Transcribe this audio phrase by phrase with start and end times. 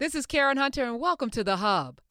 [0.00, 2.00] This is Karen Hunter, and welcome to The Hub.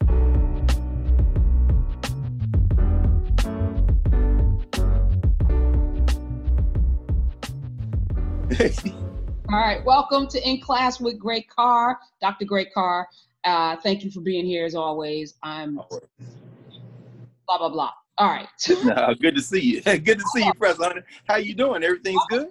[9.50, 12.46] All right, welcome to In Class with Greg Carr, Dr.
[12.46, 13.06] Greg Carr.
[13.44, 15.34] Uh, thank you for being here as always.
[15.42, 17.90] I'm blah blah blah.
[18.16, 18.48] All right.
[18.82, 19.82] no, good to see you.
[19.82, 21.04] good to see you, President.
[21.28, 21.84] How you doing?
[21.84, 22.48] Everything's good?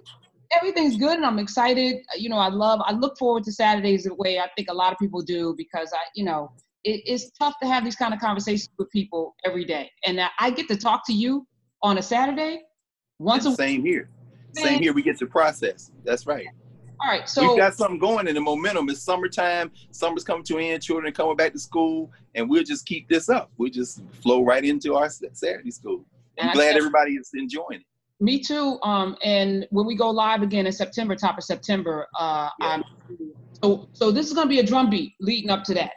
[0.52, 2.02] Everything's good, and I'm excited.
[2.16, 2.80] You know, I love.
[2.84, 5.92] I look forward to Saturdays the way I think a lot of people do because
[5.92, 6.52] I, you know,
[6.84, 10.50] it, it's tough to have these kind of conversations with people every day, and I
[10.50, 11.46] get to talk to you
[11.82, 12.62] on a Saturday
[13.18, 13.58] once a week.
[13.58, 14.08] Same here.
[14.52, 14.92] Same here.
[14.92, 15.90] We get to process.
[16.04, 16.46] That's right.
[17.00, 18.88] All right, so we've got something going in the momentum.
[18.88, 19.70] It's summertime.
[19.90, 20.82] Summer's coming to an end.
[20.82, 23.50] Children coming back to school, and we'll just keep this up.
[23.58, 26.04] We'll just flow right into our Saturday school.
[26.40, 27.86] I'm glad everybody is enjoying it.
[28.24, 28.78] Me too.
[28.82, 32.66] Um, and when we go live again in September, top of September, uh, yeah.
[32.68, 32.84] I'm,
[33.62, 35.92] so so this is gonna be a drum beat leading up to that.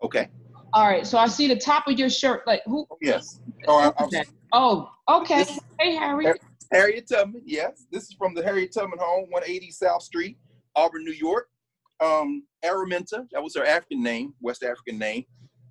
[0.00, 0.28] Okay.
[0.72, 1.04] All right.
[1.04, 2.46] So I see the top of your shirt.
[2.46, 2.86] Like who?
[3.02, 3.40] Yes.
[3.66, 5.38] Oh, I, oh okay.
[5.38, 6.32] This, hey, Harry.
[6.70, 7.86] Harriet Tubman, yes.
[7.90, 10.38] This is from the Harriet Tubman home, 180 South Street,
[10.76, 11.48] Auburn, New York.
[12.00, 15.24] Um, Araminta, that was her African name, West African name.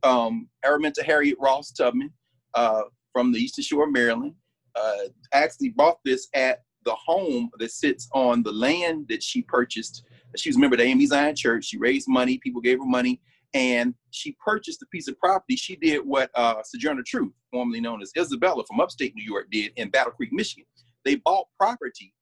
[0.04, 2.12] Um, Araminta Harriet Ross Tubman
[2.56, 4.36] uh, from the Eastern Shore of Maryland.
[4.76, 10.04] Uh, actually bought this at the home that sits on the land that she purchased.
[10.36, 11.66] She was a member of the AME Zion Church.
[11.66, 13.22] She raised money, people gave her money,
[13.54, 15.56] and she purchased a piece of property.
[15.56, 19.72] She did what uh, Sojourner Truth, formerly known as Isabella from upstate New York, did
[19.76, 20.66] in Battle Creek, Michigan
[21.06, 22.14] they bought property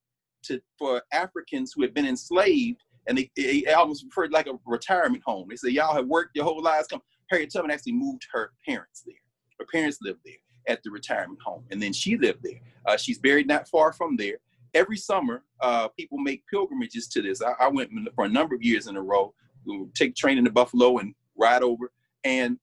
[0.44, 5.22] to for Africans who had been enslaved, and they, they almost referred like a retirement
[5.24, 5.46] home.
[5.48, 6.88] They said, "Y'all have worked your whole lives.
[6.88, 7.00] Come."
[7.30, 9.14] Harriet Tubman actually moved her parents there.
[9.58, 10.34] Her parents lived there
[10.68, 12.60] at the retirement home, and then she lived there.
[12.86, 14.36] Uh, she's buried not far from there.
[14.74, 17.42] Every summer, uh, people make pilgrimages to this.
[17.42, 19.34] I, I, went for a number of years in a row.
[19.66, 21.92] We take train to Buffalo and ride over,
[22.24, 22.58] and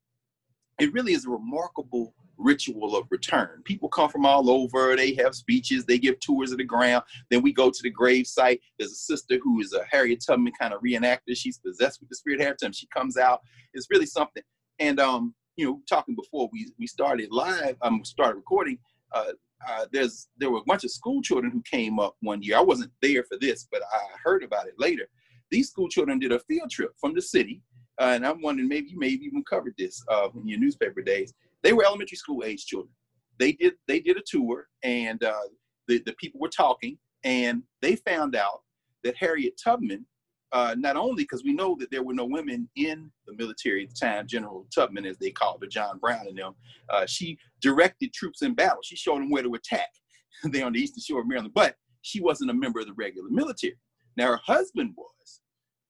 [0.79, 3.61] it really is a remarkable ritual of return.
[3.65, 4.95] People come from all over.
[4.95, 5.85] They have speeches.
[5.85, 7.03] They give tours of the ground.
[7.29, 8.61] Then we go to the grave site.
[8.79, 11.35] There's a sister who is a Harriet Tubman kind of reenactor.
[11.35, 12.73] She's possessed with the spirit of Harriet Tubman.
[12.73, 13.41] She comes out.
[13.73, 14.43] It's really something.
[14.79, 18.77] And um, you know, talking before we we started live, um, started recording.
[19.13, 19.33] Uh,
[19.67, 22.57] uh, there's there were a bunch of school children who came up one year.
[22.57, 25.07] I wasn't there for this, but I heard about it later.
[25.51, 27.61] These school children did a field trip from the city,
[27.99, 31.33] uh, and I'm wondering maybe you maybe even covered this uh, in your newspaper days
[31.63, 32.93] they were elementary school age children.
[33.37, 35.47] They did they did a tour, and uh,
[35.87, 38.61] the the people were talking, and they found out
[39.03, 40.05] that Harriet Tubman,
[40.51, 43.89] uh, not only because we know that there were no women in the military at
[43.89, 46.55] the time, General Tubman as they called her, John Brown and them,
[46.89, 48.79] uh, she directed troops in battle.
[48.83, 49.89] She showed them where to attack
[50.43, 53.29] there on the eastern shore of Maryland, but she wasn't a member of the regular
[53.29, 53.75] military.
[54.17, 55.41] Now her husband was,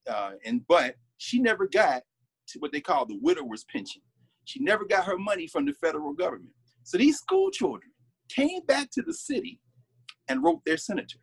[0.09, 2.03] uh, and but she never got
[2.50, 4.02] to what they call the widower's pension.
[4.46, 6.52] She never got her money from the federal government.
[6.84, 7.91] So these school children
[8.30, 9.59] came back to the city
[10.28, 11.20] and wrote their senator.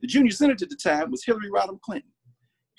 [0.00, 2.11] The junior senator at the time was Hillary Rodham Clinton.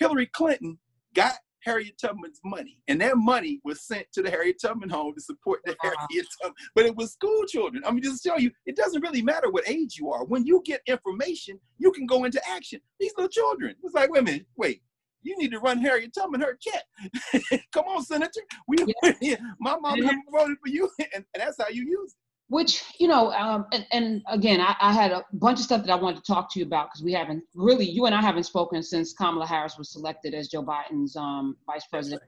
[0.03, 0.77] Hillary Clinton
[1.15, 1.33] got
[1.63, 5.61] Harriet Tubman's money, and that money was sent to the Harriet Tubman home to support
[5.65, 5.91] the uh-huh.
[6.09, 6.55] Harriet Tubman.
[6.75, 7.83] But it was school children.
[7.85, 10.25] I mean, just to show you, it doesn't really matter what age you are.
[10.25, 12.81] When you get information, you can go into action.
[12.99, 14.81] These little children, it's like, wait a minute, wait,
[15.23, 17.61] you need to run Harriet Tubman her check.
[17.71, 18.41] Come on, Senator.
[18.67, 18.77] We,
[19.21, 19.37] yeah.
[19.59, 19.99] my mom
[20.31, 22.22] voted for you, and, and, that's how you use it.
[22.53, 25.91] Which, you know, um, and, and again, I, I, had a bunch of stuff that
[25.91, 28.43] I wanted to talk to you about because we haven't really, you and I haven't
[28.43, 32.21] spoken since Kamala Harris was selected as Joe Biden's um, vice president.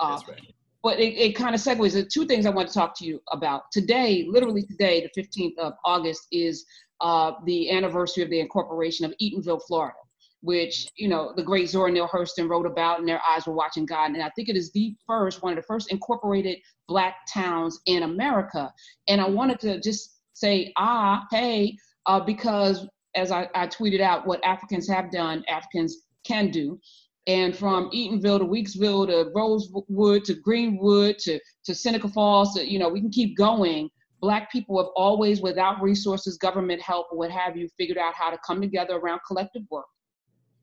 [0.00, 0.14] Right.
[0.14, 0.54] Uh, right.
[0.82, 1.92] But it, it kind of segues.
[1.92, 3.70] There two things I want to talk to you about.
[3.70, 6.66] Today, literally today, the 15th of August, is
[7.00, 9.94] uh, the anniversary of the incorporation of Eatonville, Florida
[10.42, 13.86] which you know the great Zora Neale Hurston wrote about, and their eyes were watching
[13.86, 14.10] God.
[14.12, 18.04] And I think it is the first, one of the first incorporated Black towns in
[18.04, 18.72] America.
[19.08, 24.26] And I wanted to just say, ah, hey, uh, because as I, I tweeted out,
[24.26, 26.78] what Africans have done, Africans can do.
[27.26, 32.78] And from Eatonville to Weeksville to Rosewood to Greenwood to, to Seneca Falls, to, you
[32.78, 33.90] know, we can keep going.
[34.20, 38.38] Black people have always, without resources, government help, what have you, figured out how to
[38.46, 39.86] come together around collective work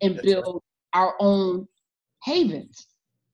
[0.01, 0.61] and That's build
[0.93, 1.01] right.
[1.01, 1.67] our own
[2.23, 2.87] havens.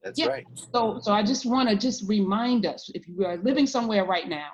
[0.03, 0.27] That's yeah.
[0.27, 0.45] right.
[0.73, 4.27] So, so I just want to just remind us: if you are living somewhere right
[4.27, 4.49] now,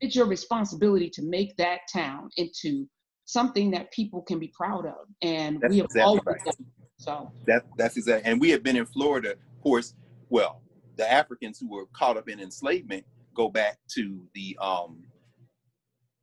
[0.00, 2.86] it's your responsibility to make that town into
[3.24, 6.44] something that people can be proud of, and that's we have exactly always right.
[6.44, 6.66] done.
[6.98, 9.94] So that that's exactly, and we have been in Florida, of course.
[10.28, 10.62] Well,
[10.96, 13.04] the Africans who were caught up in enslavement
[13.34, 15.04] go back to the um.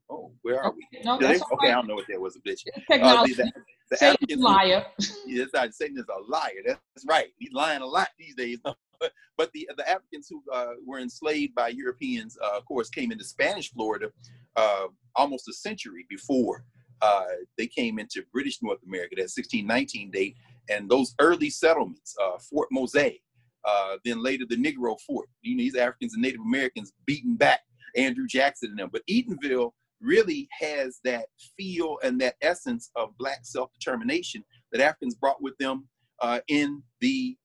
[0.10, 0.88] Oh, where are we?
[1.04, 1.42] No, okay, right.
[1.64, 2.64] I don't know what that was a bitch.
[2.90, 3.42] Technology.
[3.42, 3.48] Uh,
[3.90, 4.86] the, Satan's a liar.
[5.26, 5.74] yeah, that's right.
[5.74, 6.62] Satan is a liar.
[6.66, 7.28] That's right.
[7.38, 8.60] He's lying a lot these days.
[9.38, 13.24] but the the Africans who uh, were enslaved by Europeans, uh, of course, came into
[13.24, 14.10] Spanish Florida
[14.56, 16.66] uh, almost a century before
[17.02, 17.26] uh,
[17.58, 19.16] they came into British North America.
[19.16, 20.36] That 1619 date,
[20.70, 25.30] and those early settlements, uh, Fort Mose, uh, then later the Negro Fort.
[25.42, 27.62] You know, these Africans and Native Americans beating back
[27.96, 28.90] Andrew Jackson and them.
[28.92, 31.26] But Eatonville really has that
[31.58, 35.88] feel and that essence of Black self-determination that Africans brought with them
[36.22, 37.38] uh, in the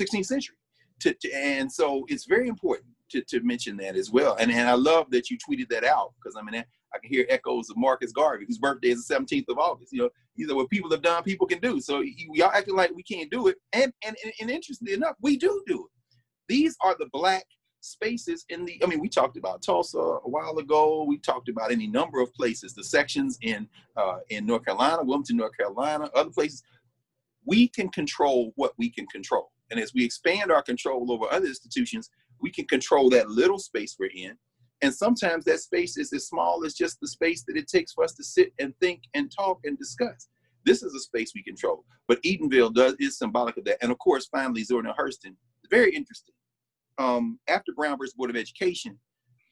[0.00, 0.56] 16th century.
[1.00, 4.36] To, to, and so it's very important to, to mention that as well.
[4.38, 6.62] And, and I love that you tweeted that out because I mean,
[6.94, 9.92] I can hear echoes of Marcus Garvey, whose birthday is the 17th of August.
[9.92, 11.80] You know, these are what people have done, people can do.
[11.80, 12.02] So
[12.34, 13.56] y'all acting like we can't do it.
[13.72, 15.90] And, and, and interestingly enough, we do do it.
[16.48, 17.44] These are the Black
[17.80, 21.04] spaces in the, I mean, we talked about Tulsa a while ago.
[21.04, 25.36] We talked about any number of places, the sections in, uh, in North Carolina, Wilmington,
[25.36, 26.62] North Carolina, other places.
[27.44, 29.50] We can control what we can control.
[29.70, 32.10] And as we expand our control over other institutions,
[32.40, 34.36] we can control that little space we're in.
[34.82, 38.02] And sometimes that space is as small as just the space that it takes for
[38.02, 40.28] us to sit and think and talk and discuss.
[40.64, 41.84] This is a space we control.
[42.08, 43.78] But Eatonville does is symbolic of that.
[43.82, 45.34] And of course, finally, Zora Hurston,
[45.70, 46.34] very interesting
[47.00, 48.98] um, after Brown versus Board of Education,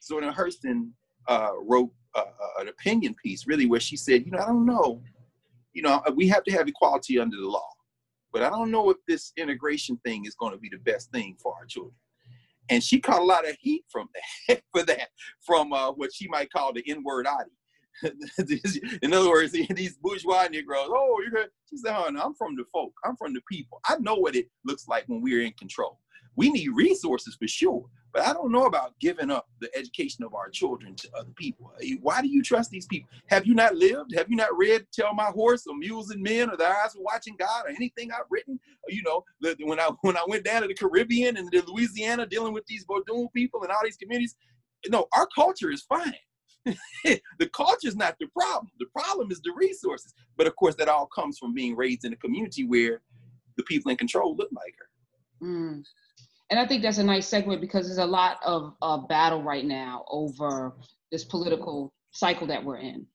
[0.02, 0.90] Zora Hurston
[1.28, 4.66] uh, wrote uh, uh, an opinion piece, really, where she said, you know, I don't
[4.66, 5.02] know,
[5.72, 7.68] you know, we have to have equality under the law,
[8.32, 11.36] but I don't know if this integration thing is going to be the best thing
[11.42, 11.94] for our children.
[12.70, 14.08] And she caught a lot of heat from
[14.48, 15.08] that, for that,
[15.40, 17.50] from uh, what she might call the N-word Adi.
[19.02, 21.48] in other words, these bourgeois Negroes, oh, you're good.
[21.70, 22.92] She said, oh, no, I'm from the folk.
[23.04, 23.80] I'm from the people.
[23.88, 25.98] I know what it looks like when we're in control
[26.38, 27.84] we need resources for sure.
[28.12, 31.72] But I don't know about giving up the education of our children to other people.
[32.00, 33.10] Why do you trust these people?
[33.26, 34.14] Have you not lived?
[34.14, 37.00] Have you not read Tell My Horse or Mules and Men or The Eyes of
[37.02, 38.58] Watching God or anything I've written?
[38.88, 39.24] You know,
[39.60, 42.86] when I when I went down to the Caribbean and to Louisiana dealing with these
[42.86, 44.36] Vodun people and all these communities,
[44.86, 46.14] no, our culture is fine.
[47.04, 48.70] the culture is not the problem.
[48.78, 50.14] The problem is the resources.
[50.36, 53.02] But of course, that all comes from being raised in a community where
[53.56, 55.46] the people in control look like her.
[55.46, 55.84] Mm
[56.50, 59.64] and I think that's a nice segue because there's a lot of uh, battle right
[59.64, 60.76] now over
[61.12, 63.06] this political cycle that we're in.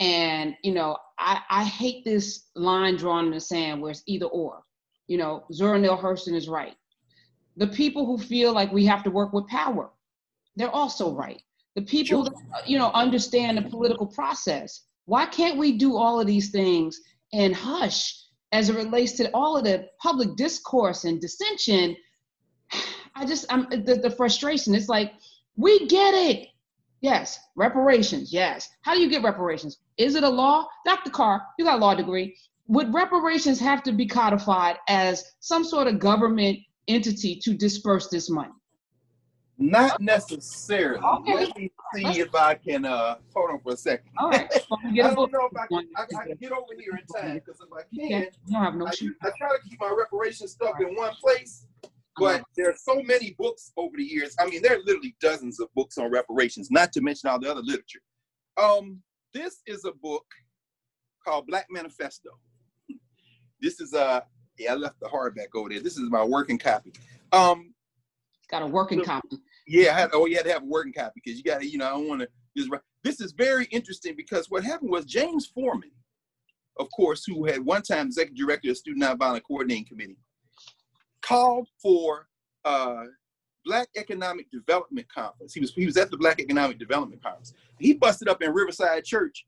[0.00, 4.26] And, you know, I, I hate this line drawn in the sand where it's either
[4.26, 4.62] or.
[5.06, 6.74] You know, Zora Neale Hurston is right.
[7.56, 9.90] The people who feel like we have to work with power,
[10.56, 11.42] they're also right.
[11.76, 12.34] The people, sure.
[12.52, 14.86] that, you know, understand the political process.
[15.04, 16.98] Why can't we do all of these things
[17.32, 18.18] and hush
[18.52, 21.96] as it relates to all of the public discourse and dissension
[23.14, 24.74] I just I'm the, the frustration.
[24.74, 25.12] It's like
[25.56, 26.48] we get it.
[27.00, 28.32] Yes, reparations.
[28.32, 28.68] Yes.
[28.82, 29.78] How do you get reparations?
[29.96, 30.68] Is it a law?
[30.86, 31.10] Dr.
[31.10, 32.36] Carr, you got a law degree.
[32.68, 38.30] Would reparations have to be codified as some sort of government entity to disperse this
[38.30, 38.52] money?
[39.58, 41.02] Not necessarily.
[41.04, 41.34] Okay.
[41.34, 44.10] Let me see Let's, if I can uh hold on for a second.
[44.18, 44.50] All right.
[44.72, 47.60] I don't know if I can, I, I can get over here in time because
[47.60, 50.74] if I can, you don't have no I, I, try to keep my reparation stuff
[50.74, 50.88] right.
[50.88, 51.66] in one place.
[52.18, 54.34] But there are so many books over the years.
[54.38, 57.50] I mean, there are literally dozens of books on reparations, not to mention all the
[57.50, 58.02] other literature.
[58.56, 59.00] Um,
[59.32, 60.26] this is a book
[61.24, 62.30] called Black Manifesto.
[63.60, 64.20] This is a uh,
[64.58, 65.80] yeah, I left the hardback over there.
[65.80, 66.92] This is my working copy.
[67.32, 67.74] Um,
[68.50, 69.38] got a working copy.
[69.66, 71.68] Yeah, I had, oh, you had to have a working copy because you got to,
[71.68, 72.70] you know, I don't want to just.
[73.04, 75.90] This is very interesting because what happened was James Forman,
[76.78, 80.18] of course, who had one time executive director of Student Nonviolent Coordinating Committee,
[81.22, 82.28] called for
[82.64, 83.04] uh,
[83.64, 85.54] Black Economic Development Conference.
[85.54, 87.54] He was he was at the Black Economic Development Conference.
[87.78, 89.46] He busted up in Riverside Church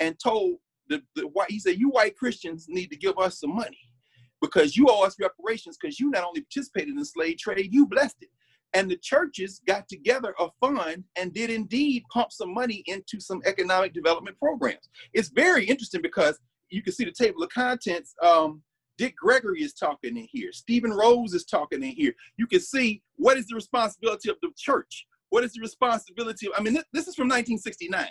[0.00, 0.56] and told
[0.88, 3.78] the, the white he said, "You white Christians need to give us some money
[4.40, 7.86] because you owe us reparations because you not only participated in the slave trade, you
[7.86, 8.28] blessed it."
[8.74, 13.40] And the churches got together a fund and did indeed pump some money into some
[13.46, 14.88] economic development programs.
[15.12, 18.14] It's very interesting because you can see the table of contents.
[18.22, 18.62] Um,
[18.98, 20.52] Dick Gregory is talking in here.
[20.52, 22.14] Stephen Rose is talking in here.
[22.36, 25.06] You can see what is the responsibility of the church?
[25.30, 28.06] What is the responsibility of, I mean, this, this is from 1969.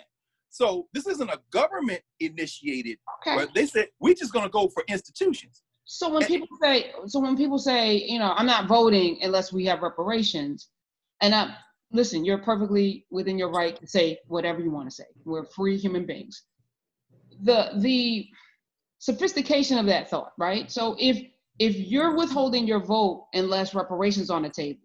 [0.50, 3.46] So this isn't a government initiated, okay.
[3.54, 5.62] they said, we're just gonna go for institutions.
[5.84, 9.52] So when and, people say, so when people say, you know, I'm not voting unless
[9.52, 10.68] we have reparations,
[11.20, 11.54] and I,
[11.92, 15.04] listen, you're perfectly within your right to say whatever you want to say.
[15.24, 16.42] We're free human beings.
[17.42, 18.26] The the
[19.06, 20.70] sophistication of that thought, right?
[20.70, 21.16] So if
[21.58, 24.80] if you're withholding your vote unless reparations on the table,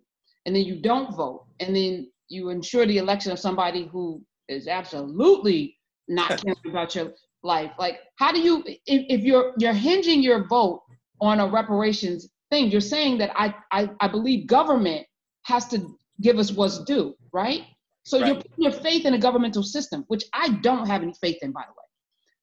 [0.46, 4.68] and then you don't vote, and then you ensure the election of somebody who is
[4.68, 7.14] absolutely not caring about your
[7.44, 10.84] life, like how do you if, if you're you're hinging your vote
[11.22, 12.70] on a reparations thing.
[12.70, 15.08] You're saying that I, I, I believe government
[15.44, 17.64] has to give us what's due, right?
[18.04, 18.28] So right.
[18.28, 21.52] you're putting your faith in a governmental system, which I don't have any faith in,
[21.52, 21.86] by the way.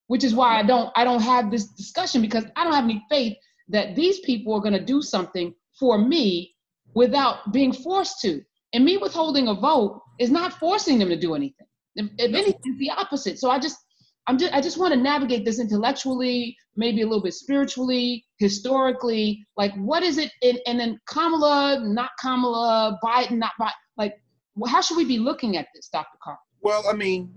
[0.09, 3.05] Which is why I don't I don't have this discussion because I don't have any
[3.09, 3.37] faith
[3.69, 6.55] that these people are going to do something for me
[6.95, 8.43] without being forced to.
[8.73, 11.67] And me withholding a vote is not forcing them to do anything.
[11.95, 13.39] If, if anything, it's the opposite.
[13.39, 13.79] So I just
[14.27, 19.47] I'm just I just want to navigate this intellectually, maybe a little bit spiritually, historically.
[19.57, 20.31] Like what is it?
[20.43, 23.73] And, and then Kamala, not Kamala, Biden, not Biden.
[23.97, 24.15] Like
[24.67, 26.19] how should we be looking at this, Dr.
[26.23, 26.39] Carr?
[26.61, 27.33] Well, I mean,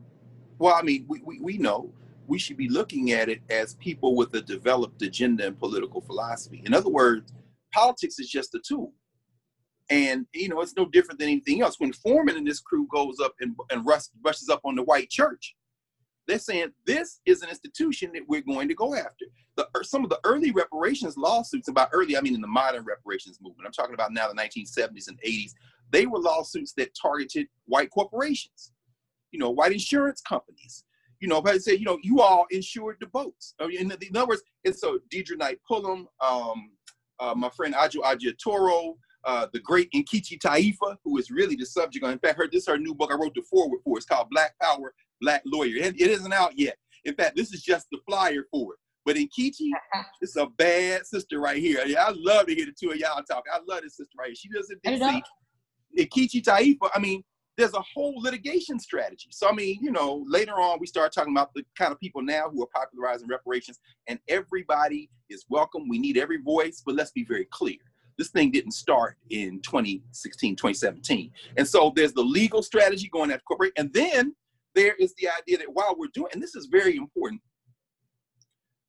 [0.57, 1.93] well, I mean, we, we, we know
[2.27, 6.61] we should be looking at it as people with a developed agenda and political philosophy.
[6.65, 7.33] In other words,
[7.73, 8.93] politics is just a tool.
[9.89, 11.75] And you know, it's no different than anything else.
[11.79, 15.09] When Forman and this crew goes up and, and rush, rushes up on the white
[15.09, 15.55] church,
[16.27, 19.25] they're saying this is an institution that we're going to go after.
[19.57, 22.85] The, er, some of the early reparations lawsuits, about early, I mean in the modern
[22.85, 25.51] reparations movement, I'm talking about now the 1970s and 80s,
[25.89, 28.71] they were lawsuits that targeted white corporations,
[29.31, 30.85] you know, white insurance companies.
[31.21, 33.53] You know, but I say, you know, you all insured the boats.
[33.59, 36.71] I mean, in, in other words, and so Deidre Knight Pulliam, um,
[37.19, 41.65] uh, my friend Ajo Agia Toro, uh, the great Nkechi Taifa, who is really the
[41.65, 42.03] subject.
[42.05, 43.97] In fact, her, this is her new book I wrote the foreword for.
[43.97, 45.83] It's called Black Power, Black Lawyer.
[45.83, 46.75] And it isn't out yet.
[47.05, 48.79] In fact, this is just the flyer for it.
[49.05, 49.69] But Nkechi,
[50.21, 51.83] it's a bad sister right here.
[51.85, 53.45] Yeah, I love to hear the two of y'all talk.
[53.51, 54.35] I love this sister right here.
[54.35, 55.21] She doesn't DC.
[55.97, 57.23] Nkechi Taifa, I mean,
[57.57, 59.29] there's a whole litigation strategy.
[59.31, 62.21] So, I mean, you know, later on, we start talking about the kind of people
[62.21, 65.89] now who are popularizing reparations, and everybody is welcome.
[65.89, 67.77] We need every voice, but let's be very clear.
[68.17, 71.31] This thing didn't start in 2016, 2017.
[71.57, 73.73] And so there's the legal strategy going after corporate.
[73.77, 74.35] And then
[74.75, 77.41] there is the idea that while we're doing, and this is very important,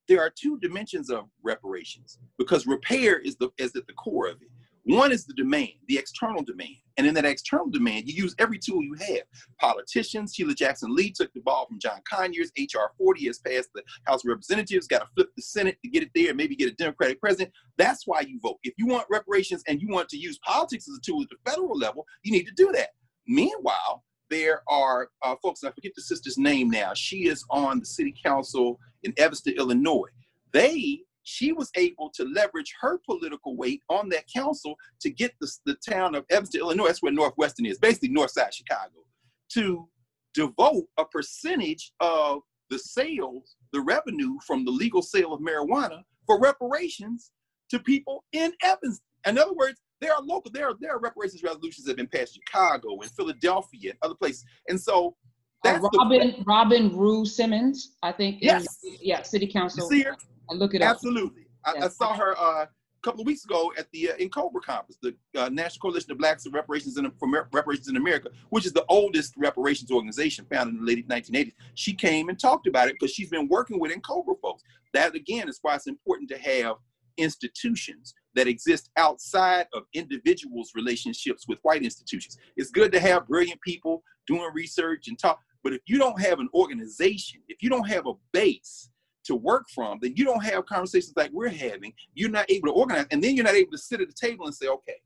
[0.09, 4.43] there are two dimensions of reparations because repair is the is at the core of
[4.43, 4.49] it.
[4.85, 6.77] One is the demand, the external demand.
[6.97, 9.23] And in that external demand, you use every tool you have.
[9.61, 12.51] Politicians, Sheila Jackson Lee took the ball from John Conyers.
[12.59, 16.03] HR 40 has passed the House of Representatives, got to flip the Senate to get
[16.03, 17.53] it there, and maybe get a Democratic president.
[17.79, 18.59] That's why you vote.
[18.63, 21.51] If you want reparations and you want to use politics as a tool at the
[21.51, 22.91] federal level, you need to do that.
[23.27, 26.93] Meanwhile, there are uh, folks, I forget the sister's name now.
[26.95, 30.09] She is on the city council in Evanston, Illinois.
[30.53, 35.51] They she was able to leverage her political weight on that council to get the,
[35.67, 39.05] the town of Evanston, Illinois, that's where Northwestern is, basically north side Chicago,
[39.53, 39.89] to
[40.35, 46.41] devote a percentage of the sales, the revenue from the legal sale of marijuana for
[46.41, 47.31] reparations
[47.71, 49.05] to people in Evanston.
[49.27, 52.09] In other words, there are local, there are, there are reparations resolutions that have been
[52.09, 54.45] passed in Chicago and Philadelphia and other places.
[54.69, 55.17] And so
[55.65, 58.39] uh, Robin the, Robin Rue Simmons, I think.
[58.41, 58.65] Yes.
[58.83, 59.85] Is, yeah, City Council.
[59.91, 60.17] You see her?
[60.49, 61.43] And look it Absolutely.
[61.65, 61.77] up.
[61.77, 61.83] Absolutely.
[61.83, 62.69] I, I, saw her uh, a
[63.03, 66.45] couple of weeks ago at the uh, NCOBRA conference, the uh, National Coalition of Blacks
[66.47, 70.85] and Reparations in, for Reparations in America, which is the oldest reparations organization founded in
[70.85, 71.53] the late 1980s.
[71.75, 74.63] She came and talked about it because she's been working with NCOBRA folks.
[74.93, 76.77] That again is why it's important to have
[77.19, 82.39] institutions that exist outside of individuals' relationships with white institutions.
[82.57, 86.41] It's good to have brilliant people doing research and talk, but if you don't have
[86.41, 88.91] an organization, if you don't have a base
[89.25, 91.93] to work from, then you don't have conversations like we're having.
[92.15, 94.47] You're not able to organize, and then you're not able to sit at the table
[94.47, 94.97] and say, okay,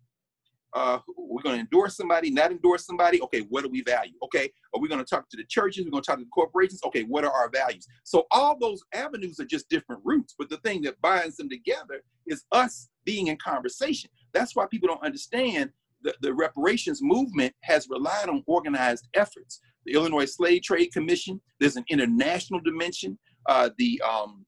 [0.73, 3.21] uh, we're going to endorse somebody, not endorse somebody.
[3.23, 4.13] Okay, what do we value?
[4.23, 5.85] Okay, are we going to talk to the churches?
[5.85, 6.81] We're going to talk to the corporations.
[6.85, 7.87] Okay, what are our values?
[8.05, 12.03] So all those avenues are just different routes, but the thing that binds them together
[12.27, 14.11] is us being in conversation.
[14.35, 15.71] That's why people don't understand
[16.03, 19.61] the, the reparations movement has relied on organized efforts.
[19.87, 23.19] The Illinois Slave Trade Commission, there's an international dimension.
[23.49, 24.45] Uh, the um,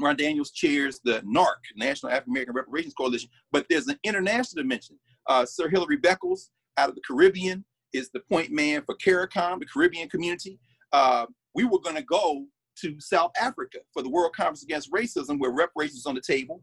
[0.00, 4.98] Ron Daniels chairs the NARC, National African American Reparations Coalition, but there's an international dimension.
[5.28, 9.66] Uh, Sir Hilary Beckles out of the Caribbean is the point man for CARICOM, the
[9.66, 10.58] Caribbean community.
[10.92, 12.44] Uh, we were going to go
[12.80, 16.62] to South Africa for the World Conference Against Racism, where reparations on the table.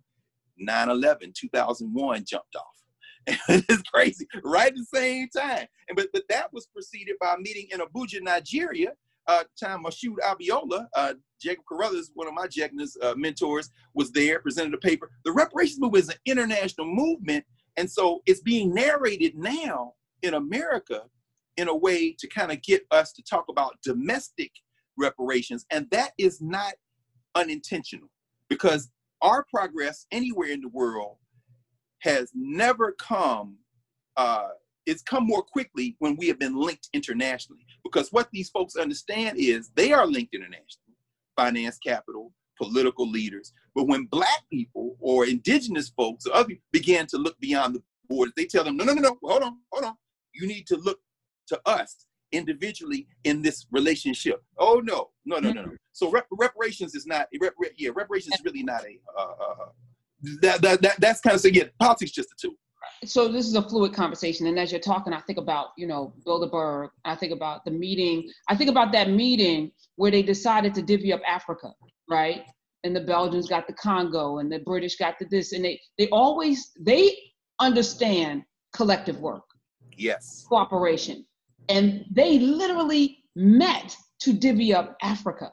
[0.57, 2.63] 9 11, 2001 jumped off.
[3.49, 5.65] it's crazy, right at the same time.
[5.89, 8.93] And but, but that was preceded by a meeting in Abuja, Nigeria.
[9.27, 14.39] Uh, time Moshood Abiola, uh, Jacob Carruthers, one of my Jegna's uh, mentors, was there,
[14.39, 15.09] presented a paper.
[15.23, 17.43] The reparations movement is an international movement,
[17.75, 21.01] and so it's being narrated now in America
[21.57, 24.51] in a way to kind of get us to talk about domestic
[24.95, 26.73] reparations, and that is not
[27.33, 28.09] unintentional
[28.49, 28.91] because
[29.21, 31.17] our progress anywhere in the world
[32.05, 33.57] has never come
[34.17, 34.47] uh,
[34.85, 39.37] it's come more quickly when we have been linked internationally because what these folks understand
[39.37, 40.95] is they are linked internationally
[41.35, 43.53] finance capital political leaders.
[43.73, 47.83] But when black people or indigenous folks or other people began to look beyond the
[48.07, 49.95] borders, they tell them, no, no, no, no, hold on, hold on.
[50.33, 50.99] You need to look
[51.47, 54.43] to us individually in this relationship.
[54.57, 55.71] Oh no, no, no, no, no.
[55.93, 57.27] So rep- reparations is not.
[57.39, 58.99] Rep- yeah, reparations is really not a.
[59.17, 59.65] Uh, uh,
[60.41, 62.55] that, that, that that's kind of saying yeah, politics just a tool.
[63.03, 66.13] So this is a fluid conversation, and as you're talking, I think about you know
[66.25, 66.89] Bilderberg.
[67.03, 68.29] I think about the meeting.
[68.47, 71.71] I think about that meeting where they decided to divvy up Africa,
[72.09, 72.43] right?
[72.83, 76.07] And the Belgians got the Congo, and the British got the this, and they they
[76.09, 77.17] always they
[77.59, 79.43] understand collective work.
[79.97, 80.45] Yes.
[80.49, 81.25] Cooperation
[81.69, 85.51] and they literally met to divvy up Africa,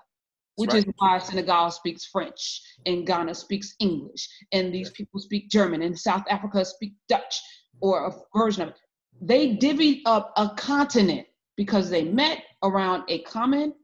[0.63, 0.87] which right.
[0.87, 5.99] is why Senegal speaks French and Ghana speaks English, and these people speak German, and
[5.99, 7.41] South Africa speak Dutch
[7.81, 8.77] or a version of it.
[9.21, 11.27] They divvied up a continent
[11.57, 13.75] because they met around a common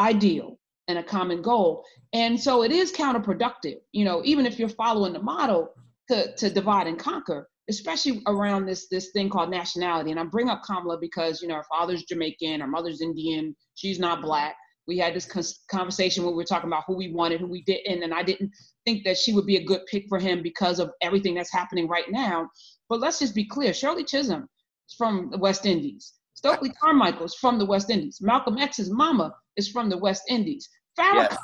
[0.00, 1.84] ideal and a common goal.
[2.12, 5.72] And so it is counterproductive, you know, even if you're following the model
[6.10, 10.10] to, to divide and conquer, especially around this this thing called nationality.
[10.10, 13.98] And I bring up Kamala because you know her father's Jamaican, her mother's Indian, she's
[13.98, 14.56] not black.
[14.86, 15.26] We had this
[15.68, 18.52] conversation when we were talking about who we wanted, who we didn't, and I didn't
[18.84, 21.88] think that she would be a good pick for him because of everything that's happening
[21.88, 22.48] right now.
[22.88, 24.48] But let's just be clear: Shirley Chisholm
[24.88, 26.14] is from the West Indies.
[26.34, 28.18] Stokely Carmichael is from the West Indies.
[28.20, 30.68] Malcolm X's mama is from the West Indies.
[30.98, 31.36] Farrakhan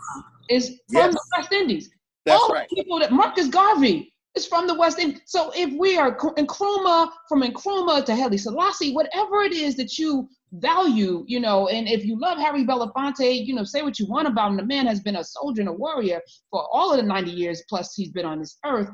[0.48, 0.64] yes.
[0.68, 1.14] is from yes.
[1.14, 1.90] the West Indies.
[2.24, 2.68] That's All right.
[2.68, 5.20] people that Marcus Garvey it's from the West End.
[5.26, 10.28] So if we are Nkrumah, from Nkrumah to Haile Selassie, whatever it is that you
[10.52, 14.28] value, you know, and if you love Harry Belafonte, you know, say what you want
[14.28, 14.56] about him.
[14.56, 16.20] The man has been a soldier and a warrior
[16.50, 18.88] for all of the 90 years plus he's been on this earth.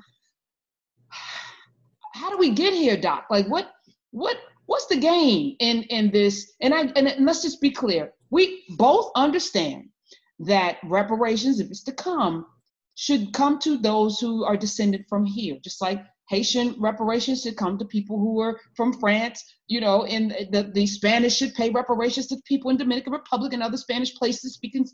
[2.14, 3.26] How do we get here, Doc?
[3.30, 3.70] Like what
[4.10, 6.52] what what's the game in in this?
[6.60, 8.12] And I and let's just be clear.
[8.30, 9.88] We both understand
[10.40, 12.46] that reparations, if it's to come,
[13.00, 17.78] should come to those who are descended from here, just like Haitian reparations should come
[17.78, 22.26] to people who were from France, you know, and the, the Spanish should pay reparations
[22.26, 24.84] to people in Dominican Republic and other Spanish places speaking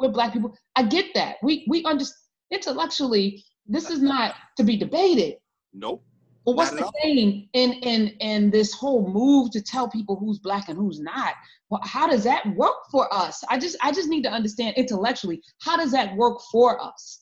[0.00, 0.52] with black people.
[0.74, 1.36] I get that.
[1.40, 2.18] We we understand
[2.50, 5.36] intellectually this is not to be debated.
[5.72, 6.02] Nope.
[6.44, 10.68] But what's the game in in in this whole move to tell people who's black
[10.68, 11.34] and who's not?
[11.70, 13.44] Well, how does that work for us?
[13.48, 17.21] I just I just need to understand intellectually how does that work for us?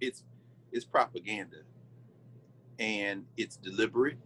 [0.00, 0.24] It's
[0.72, 1.58] it's propaganda
[2.78, 4.18] and it's deliberate.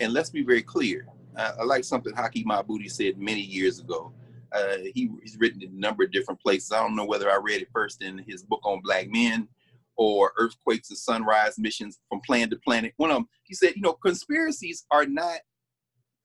[0.00, 1.06] And let's be very clear.
[1.36, 4.12] I, I like something Haki Madhubuti said many years ago.
[4.52, 6.72] Uh, he, he's written in a number of different places.
[6.72, 9.48] I don't know whether I read it first in his book on black men
[9.96, 12.92] or earthquakes and sunrise missions from planet to planet.
[12.98, 15.40] One of them, he said, you know, conspiracies are not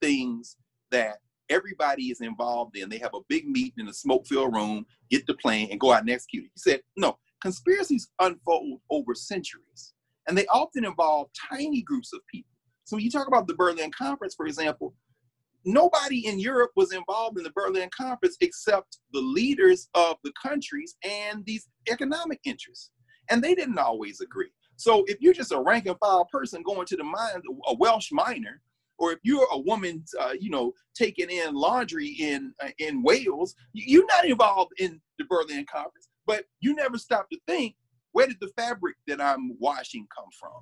[0.02, 0.58] things
[0.92, 1.18] that
[1.50, 2.90] everybody is involved in.
[2.90, 6.02] They have a big meeting in a smoke-filled room, get the plane, and go out
[6.02, 6.52] and execute it.
[6.54, 9.94] He said, no, conspiracies unfold over centuries,
[10.28, 12.52] and they often involve tiny groups of people.
[12.86, 14.94] So when you talk about the Berlin Conference, for example,
[15.66, 20.96] nobody in Europe was involved in the Berlin Conference except the leaders of the countries
[21.04, 22.92] and these economic interests.
[23.30, 24.52] And they didn't always agree.
[24.78, 28.10] So if you're just a rank and file person going to the mine, a Welsh
[28.12, 28.62] miner,
[29.00, 33.54] or if you're a woman, uh, you know, taking in laundry in uh, in Wales,
[33.74, 36.10] you're not involved in the Berlin Conference.
[36.28, 37.76] But you never stop to think,
[38.12, 40.62] where did the fabric that I'm washing come from?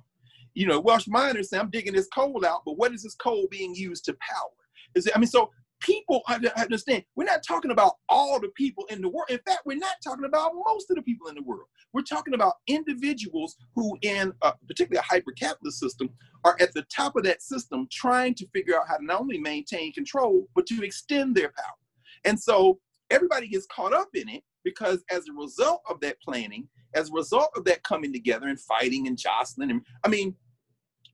[0.54, 3.46] You know, Welsh miners say, I'm digging this coal out, but what is this coal
[3.50, 4.48] being used to power?
[4.94, 5.50] Is it, I mean, so
[5.80, 6.22] people
[6.56, 9.28] understand we're not talking about all the people in the world.
[9.30, 11.66] In fact, we're not talking about most of the people in the world.
[11.92, 16.10] We're talking about individuals who, in a, particularly a hyper capitalist system,
[16.44, 19.38] are at the top of that system trying to figure out how to not only
[19.38, 21.76] maintain control, but to extend their power.
[22.24, 22.78] And so
[23.10, 27.12] everybody gets caught up in it because as a result of that planning, as a
[27.12, 30.34] result of that coming together and fighting and jostling, and I mean,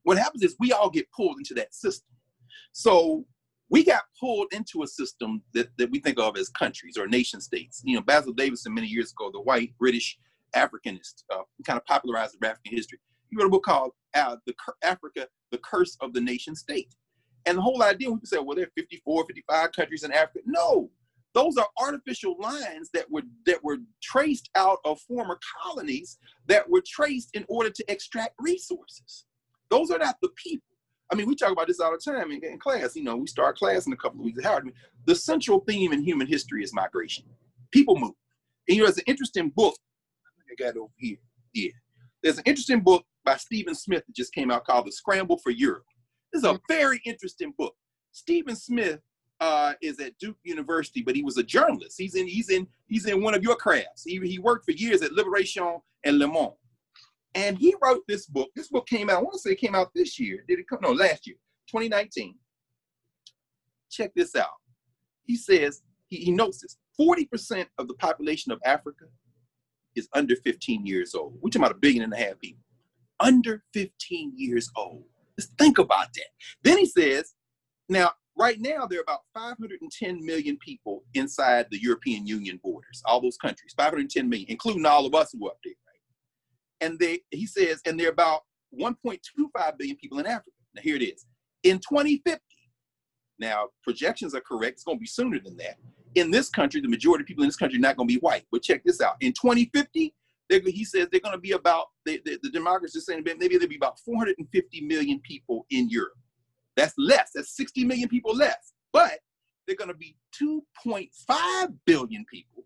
[0.04, 2.08] what happens is we all get pulled into that system.
[2.72, 3.26] So
[3.68, 7.42] we got pulled into a system that, that we think of as countries or nation
[7.42, 7.82] states.
[7.84, 10.18] You know, Basil Davidson many years ago, the white British
[10.56, 12.98] Africanist, uh, kind of popularized African history.
[13.28, 16.94] He wrote a book called uh, the Africa, the Curse of the Nation State.
[17.44, 20.40] And the whole idea, we could say, well, there are 54, 55 countries in Africa.
[20.46, 20.90] No,
[21.34, 26.82] those are artificial lines that were that were traced out of former colonies that were
[26.86, 29.24] traced in order to extract resources.
[29.70, 30.66] Those are not the people.
[31.10, 32.96] I mean, we talk about this all the time in, in class.
[32.96, 34.42] You know, we start class in a couple of weeks.
[34.42, 34.74] Howard, I mean,
[35.06, 37.24] the central theme in human history is migration.
[37.70, 38.12] People move.
[38.68, 39.74] And you know, there's an interesting book.
[40.26, 41.18] I think I got it over here.
[41.54, 41.70] Yeah.
[42.22, 45.50] There's an interesting book by Stephen Smith that just came out called The Scramble for
[45.50, 45.84] Europe.
[46.32, 46.72] This is a mm-hmm.
[46.72, 47.74] very interesting book.
[48.12, 49.00] Stephen Smith
[49.42, 51.96] uh, is at Duke University, but he was a journalist.
[51.98, 54.04] He's in he's in he's in one of your crafts.
[54.04, 56.54] He, he worked for years at Liberation and Le Monde.
[57.34, 58.50] And he wrote this book.
[58.54, 60.44] This book came out, I want to say it came out this year.
[60.46, 60.78] Did it come?
[60.80, 61.34] No, last year,
[61.66, 62.36] 2019.
[63.90, 64.46] Check this out.
[65.24, 69.06] He says, he, he notes this 40% of the population of Africa
[69.96, 71.34] is under 15 years old.
[71.40, 72.62] We're talking about a billion and a half people.
[73.18, 75.02] Under 15 years old.
[75.36, 76.26] Let's think about that.
[76.62, 77.34] Then he says,
[77.88, 83.20] now, right now, there are about 510 million people inside the European Union borders, all
[83.20, 86.86] those countries, 510 million, including all of us who are up there, right?
[86.86, 88.42] And they, he says, and there are about
[88.78, 89.18] 1.25
[89.78, 90.50] billion people in Africa.
[90.74, 91.26] Now, here it is.
[91.62, 92.40] In 2050,
[93.38, 95.76] now projections are correct, it's going to be sooner than that.
[96.14, 98.20] In this country, the majority of people in this country are not going to be
[98.20, 98.44] white.
[98.52, 99.16] But check this out.
[99.20, 100.14] In 2050,
[100.50, 103.68] he says they're going to be about, the, the, the demographics is saying maybe there'll
[103.68, 106.12] be about 450 million people in Europe.
[106.76, 107.30] That's less.
[107.34, 108.72] That's 60 million people less.
[108.92, 109.18] But
[109.66, 112.64] they're going to be 2.5 billion people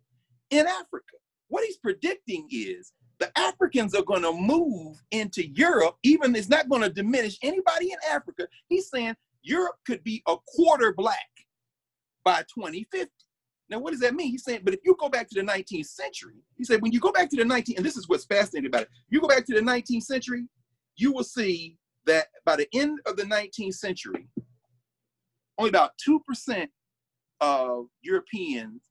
[0.51, 1.17] in Africa.
[1.49, 6.69] What he's predicting is the Africans are going to move into Europe, even it's not
[6.69, 8.47] going to diminish anybody in Africa.
[8.69, 11.17] He's saying Europe could be a quarter black
[12.25, 13.11] by 2050.
[13.69, 14.31] Now, what does that mean?
[14.31, 17.01] He's saying, but if you go back to the 19th century, he said, when you
[17.01, 19.45] go back to the 19th, and this is what's fascinating about it, you go back
[19.47, 20.47] to the 19th century,
[20.97, 24.27] you will see that by the end of the 19th century,
[25.59, 26.69] only about 2%
[27.41, 28.83] of Europeans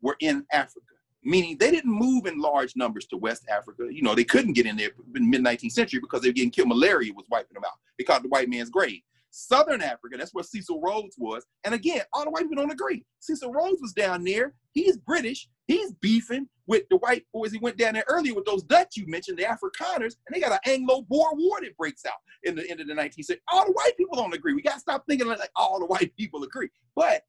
[0.00, 0.94] were in Africa,
[1.24, 3.84] meaning they didn't move in large numbers to West Africa.
[3.90, 6.50] You know, they couldn't get in there in mid 19th century because they were getting
[6.50, 6.68] killed.
[6.68, 7.78] Malaria was wiping them out.
[7.98, 9.00] They the white man's grave.
[9.32, 11.44] Southern Africa, that's where Cecil Rhodes was.
[11.64, 13.04] And again, all the white people don't agree.
[13.20, 14.54] Cecil Rhodes was down there.
[14.72, 15.48] He's British.
[15.66, 17.50] He's beefing with the white boys.
[17.50, 20.52] He went down there earlier with those Dutch you mentioned, the Afrikaners, and they got
[20.52, 23.42] an Anglo-Boer war that breaks out in the end of the 19th century.
[23.50, 24.54] All the white people don't agree.
[24.54, 26.68] We got to stop thinking like all the white people agree.
[26.94, 27.22] But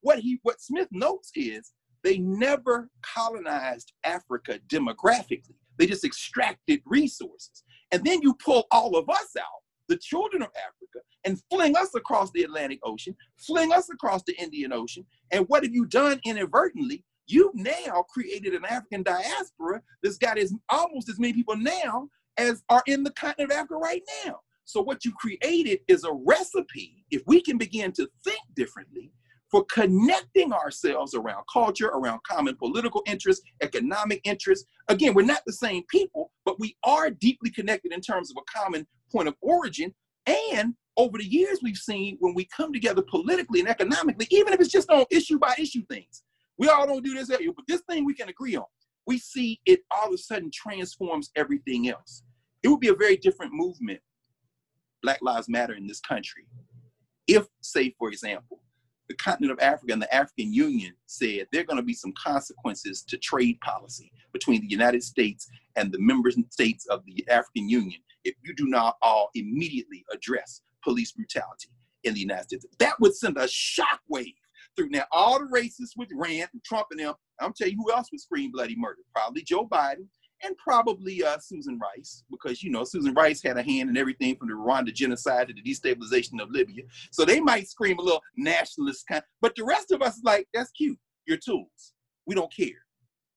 [0.00, 1.72] what he, what Smith notes is
[2.04, 5.56] they never colonized Africa demographically.
[5.76, 7.64] They just extracted resources.
[7.90, 9.46] And then you pull all of us out
[9.88, 14.36] the children of Africa and fling us across the Atlantic Ocean, fling us across the
[14.40, 15.04] Indian Ocean.
[15.32, 17.04] And what have you done inadvertently?
[17.26, 22.62] You've now created an African diaspora that's got as almost as many people now as
[22.70, 24.40] are in the continent of Africa right now.
[24.64, 29.10] So what you created is a recipe, if we can begin to think differently,
[29.50, 34.66] for connecting ourselves around culture, around common political interests, economic interests.
[34.88, 38.58] Again, we're not the same people, but we are deeply connected in terms of a
[38.58, 39.94] common point of origin.
[40.26, 44.60] And over the years, we've seen when we come together politically and economically, even if
[44.60, 46.22] it's just on issue by issue things,
[46.58, 48.64] we all don't do this, but this thing we can agree on.
[49.06, 52.24] We see it all of a sudden transforms everything else.
[52.62, 54.00] It would be a very different movement,
[55.02, 56.46] Black Lives Matter in this country,
[57.28, 58.60] if, say, for example,
[59.08, 62.12] the continent of Africa and the African Union said there are going to be some
[62.22, 67.68] consequences to trade policy between the United States and the member states of the African
[67.68, 71.68] Union if you do not all immediately address police brutality
[72.04, 72.66] in the United States.
[72.78, 74.34] That would send a shockwave
[74.76, 74.90] through.
[74.90, 77.14] Now, all the racists would rant and Trump and them.
[77.40, 79.00] I'm telling you who else would scream bloody murder?
[79.14, 80.06] Probably Joe Biden
[80.42, 84.36] and probably uh, Susan Rice, because you know Susan Rice had a hand in everything
[84.36, 86.84] from the Rwanda genocide to the destabilization of Libya.
[87.10, 90.46] So they might scream a little nationalist kind, but the rest of us is like,
[90.54, 90.98] that's cute.
[91.26, 91.92] Your tools.
[92.26, 92.84] We don't care.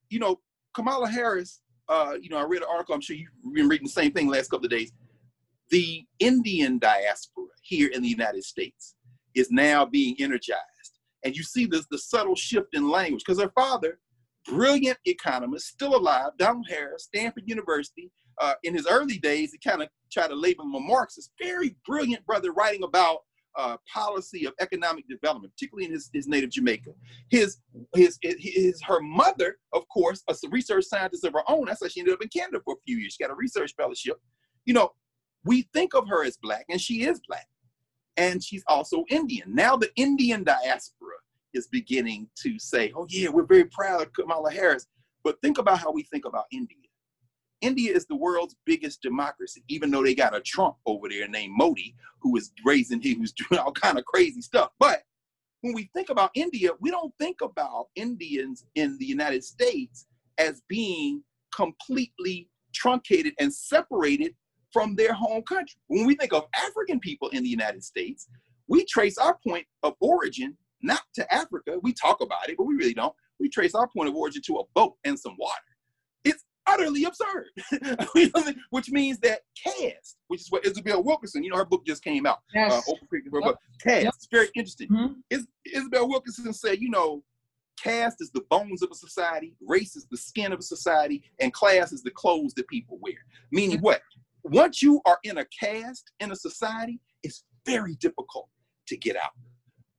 [0.09, 0.39] You know,
[0.75, 1.61] Kamala Harris.
[1.91, 2.95] Uh, you know, I read an article.
[2.95, 4.93] I'm sure you've been reading the same thing the last couple of days.
[5.71, 8.95] The Indian diaspora here in the United States
[9.35, 13.51] is now being energized, and you see this the subtle shift in language because her
[13.53, 13.99] father
[14.47, 18.11] brilliant economist, still alive, Donald Harris, Stanford University.
[18.39, 21.31] Uh, in his early days, he kind of tried to label him a Marxist.
[21.41, 23.19] Very brilliant brother writing about
[23.57, 26.91] uh, policy of economic development, particularly in his, his native Jamaica.
[27.29, 27.57] His,
[27.95, 31.65] his, his, her mother, of course, a research scientist of her own.
[31.65, 33.13] That's why she ended up in Canada for a few years.
[33.13, 34.17] She got a research fellowship.
[34.65, 34.91] You know,
[35.43, 37.47] we think of her as black, and she is black.
[38.17, 39.53] And she's also Indian.
[39.53, 41.15] Now the Indian diaspora
[41.53, 44.87] is beginning to say, oh, yeah, we're very proud of Kamala Harris.
[45.23, 46.77] But think about how we think about India.
[47.61, 51.53] India is the world's biggest democracy, even though they got a Trump over there named
[51.55, 54.71] Modi, who is raising, he was doing all kind of crazy stuff.
[54.79, 55.03] But
[55.61, 60.61] when we think about India, we don't think about Indians in the United States as
[60.67, 61.23] being
[61.55, 64.33] completely truncated and separated
[64.73, 65.79] from their home country.
[65.87, 68.27] When we think of African people in the United States,
[68.67, 71.77] we trace our point of origin not to Africa.
[71.83, 73.13] We talk about it, but we really don't.
[73.39, 75.61] We trace our point of origin to a boat and some water.
[76.71, 77.47] Utterly absurd,
[78.69, 82.25] which means that caste, which is what Isabel Wilkerson, you know, her book just came
[82.25, 82.39] out.
[82.53, 82.71] Yes.
[82.71, 83.55] Uh, Oprah pick, yep.
[83.83, 84.03] Caste.
[84.03, 84.13] Yep.
[84.15, 84.87] It's very interesting.
[84.87, 85.13] Mm-hmm.
[85.29, 87.23] Is, Isabel Wilkerson said, you know,
[87.81, 91.53] caste is the bones of a society, race is the skin of a society, and
[91.53, 93.15] class is the clothes that people wear.
[93.51, 94.01] Meaning what?
[94.43, 98.47] Once you are in a caste in a society, it's very difficult
[98.87, 99.31] to get out.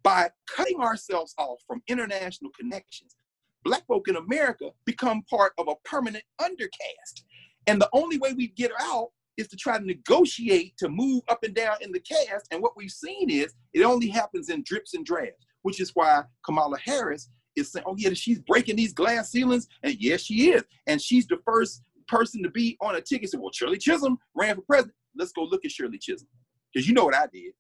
[0.03, 3.17] By cutting ourselves off from international connections,
[3.65, 7.23] Black folk in America become part of a permanent undercast.
[7.67, 11.43] And the only way we get out is to try to negotiate to move up
[11.43, 12.47] and down in the cast.
[12.51, 16.25] And what we've seen is it only happens in drips and drabs, which is why
[16.45, 19.69] Kamala Harris is saying, oh, yeah, she's breaking these glass ceilings.
[19.83, 20.65] And yes, she is.
[20.87, 23.31] And she's the first person to be on a ticket.
[23.31, 24.95] So, well, Shirley Chisholm ran for president.
[25.17, 26.29] Let's go look at Shirley Chisholm.
[26.73, 27.53] Because you know what I did.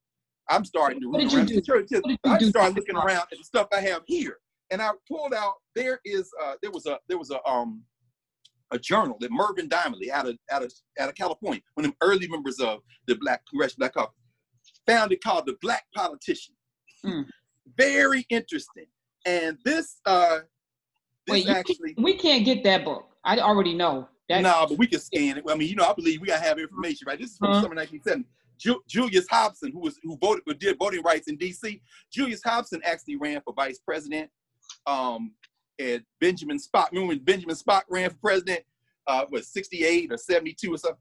[0.51, 1.49] I'm starting to look around.
[1.49, 2.19] Shirley Chisholm.
[2.25, 4.39] I started looking around at the stuff I have here.
[4.73, 7.83] And I pulled out, there is uh there was a there was a um
[8.73, 11.97] a journal that Mervyn Dymally out of out of out of California, one of the
[12.01, 14.15] early members of the Black Congressional Black Caucus,
[14.87, 16.55] found it called the Black Politician.
[17.05, 17.27] Mm.
[17.77, 18.87] Very interesting.
[19.27, 20.41] And this uh
[21.27, 23.09] this Wait, actually we can't get that book.
[23.25, 24.09] I already know.
[24.31, 25.45] No, nah, but we can scan it.
[25.47, 27.19] I mean, you know, I believe we gotta have information, right?
[27.19, 27.63] This is from uh-huh.
[27.63, 28.27] summer 1970.
[28.59, 31.83] Ju- Julius Hobson, who was who voted who did voting rights in D.C.
[32.11, 34.31] Julius Hobson actually ran for vice president.
[34.87, 35.33] Um,
[35.79, 36.91] and Benjamin Spock.
[36.91, 38.61] Remember when Benjamin Spock ran for president?
[39.07, 40.99] Uh, was 68 or 72 or something?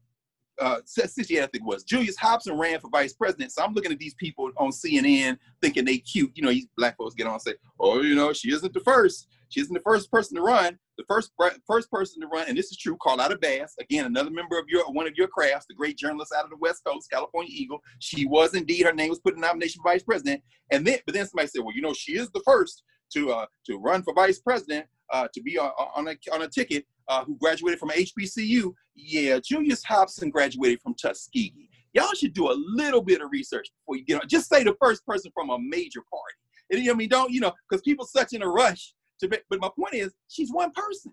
[0.60, 1.82] Uh, 68, I think it was.
[1.82, 3.52] Julius Hobson ran for vice president.
[3.52, 6.30] So I'm looking at these people on CNN thinking they cute.
[6.34, 8.80] You know, these black folks get on and say, oh, you know, she isn't the
[8.80, 9.28] first.
[9.48, 10.78] She isn't the first person to run.
[10.98, 11.32] The first
[11.66, 14.84] first person to run, and this is true, Charlotta Bass, again, another member of your
[14.92, 17.82] one of your crafts, the great journalist out of the West Coast, California Eagle.
[17.98, 20.42] She was indeed, her name was put in nomination vice president.
[20.70, 22.82] And then, but then somebody said, well, you know, she is the first
[23.14, 25.70] to uh, to run for vice president, uh, to be on,
[26.06, 28.72] a on a ticket, uh, who graduated from HBCU.
[28.94, 31.68] Yeah, Julius Hobson graduated from Tuskegee.
[31.94, 34.28] Y'all should do a little bit of research before you get on.
[34.28, 36.80] Just say the first person from a major party.
[36.80, 37.52] And, I mean, don't you know?
[37.68, 39.28] Because people such in a rush to.
[39.28, 41.12] Be, but my point is, she's one person.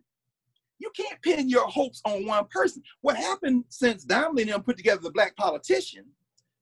[0.80, 2.82] You can't pin your hopes on one person.
[3.02, 6.06] What happened since Dymally and them put together the black politician,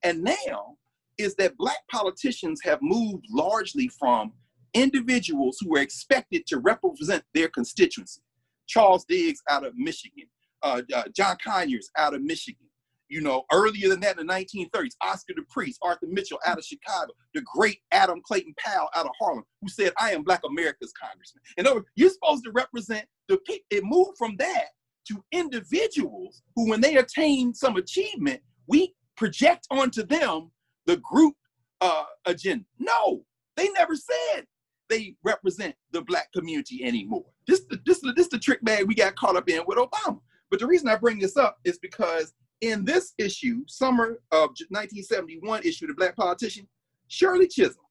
[0.01, 0.77] and now
[1.19, 4.33] is that black politicians have moved largely from
[4.73, 8.21] individuals who were expected to represent their constituency.
[8.67, 10.25] Charles Diggs out of Michigan,
[10.61, 12.67] uh, uh, John Conyers out of Michigan.
[13.09, 16.65] You know, earlier than that in the 1930s, Oscar De Priest, Arthur Mitchell out of
[16.65, 20.91] Chicago, the great Adam Clayton Powell out of Harlem, who said, I am Black America's
[21.01, 21.41] congressman.
[21.57, 23.63] And over, you're supposed to represent the people.
[23.69, 24.65] It moved from that
[25.07, 30.51] to individuals who, when they attain some achievement, we project onto them
[30.85, 31.35] the group
[31.79, 32.65] uh, agenda.
[32.77, 33.23] No,
[33.55, 34.45] they never said
[34.89, 37.25] they represent the black community anymore.
[37.47, 40.19] This, this, this the trick bag we got caught up in with Obama.
[40.49, 45.63] But the reason I bring this up is because in this issue, summer of 1971
[45.63, 46.67] issue, The Black Politician,
[47.07, 47.85] Shirley Chisholm,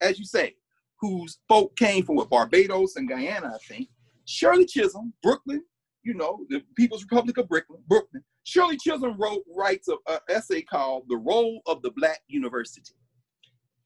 [0.00, 0.54] as you say,
[1.00, 3.88] whose folk came from what, Barbados and Guyana, I think.
[4.24, 5.62] Shirley Chisholm, Brooklyn,
[6.02, 8.22] you know, the People's Republic of Brooklyn, Brooklyn.
[8.44, 12.94] Shirley Chisholm wrote, writes an essay called The Role of the Black University.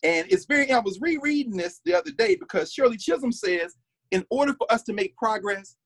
[0.02, 3.76] And it's very, I was rereading this the other day because Shirley Chisholm says,
[4.10, 5.76] in order for us to make progress,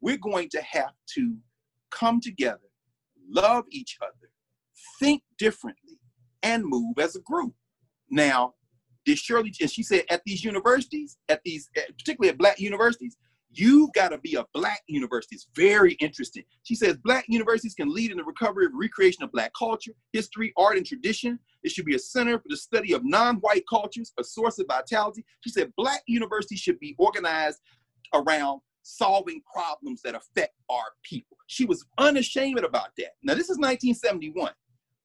[0.00, 1.36] we're going to have to
[1.90, 2.58] come together,
[3.30, 4.30] love each other,
[4.98, 5.98] think differently,
[6.42, 7.54] and move as a group.
[8.10, 8.54] Now,
[9.04, 13.16] did Shirley, and she said at these universities, at these, eh, particularly at black universities,
[13.50, 15.34] You've got to be a black university.
[15.34, 16.44] It's very interesting.
[16.64, 20.52] She says black universities can lead in the recovery of recreation of black culture, history,
[20.56, 21.38] art, and tradition.
[21.62, 25.24] It should be a center for the study of non-white cultures, a source of vitality.
[25.40, 27.60] She said black universities should be organized
[28.14, 31.36] around solving problems that affect our people.
[31.46, 33.12] She was unashamed about that.
[33.22, 34.52] Now, this is 1971.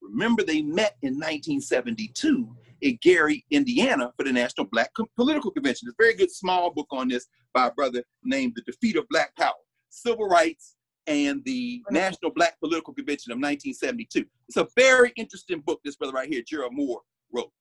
[0.02, 5.88] Remember, they met in 1972 in Gary, Indiana for the National Black Political Convention.
[5.88, 9.08] There's a very good small book on this by a brother named The Defeat of
[9.10, 9.54] Black Power,
[9.90, 10.76] Civil Rights
[11.08, 14.26] and the National Black Political Convention of 1972.
[14.48, 17.52] It's a very interesting book this brother right here, Gerald Moore, wrote.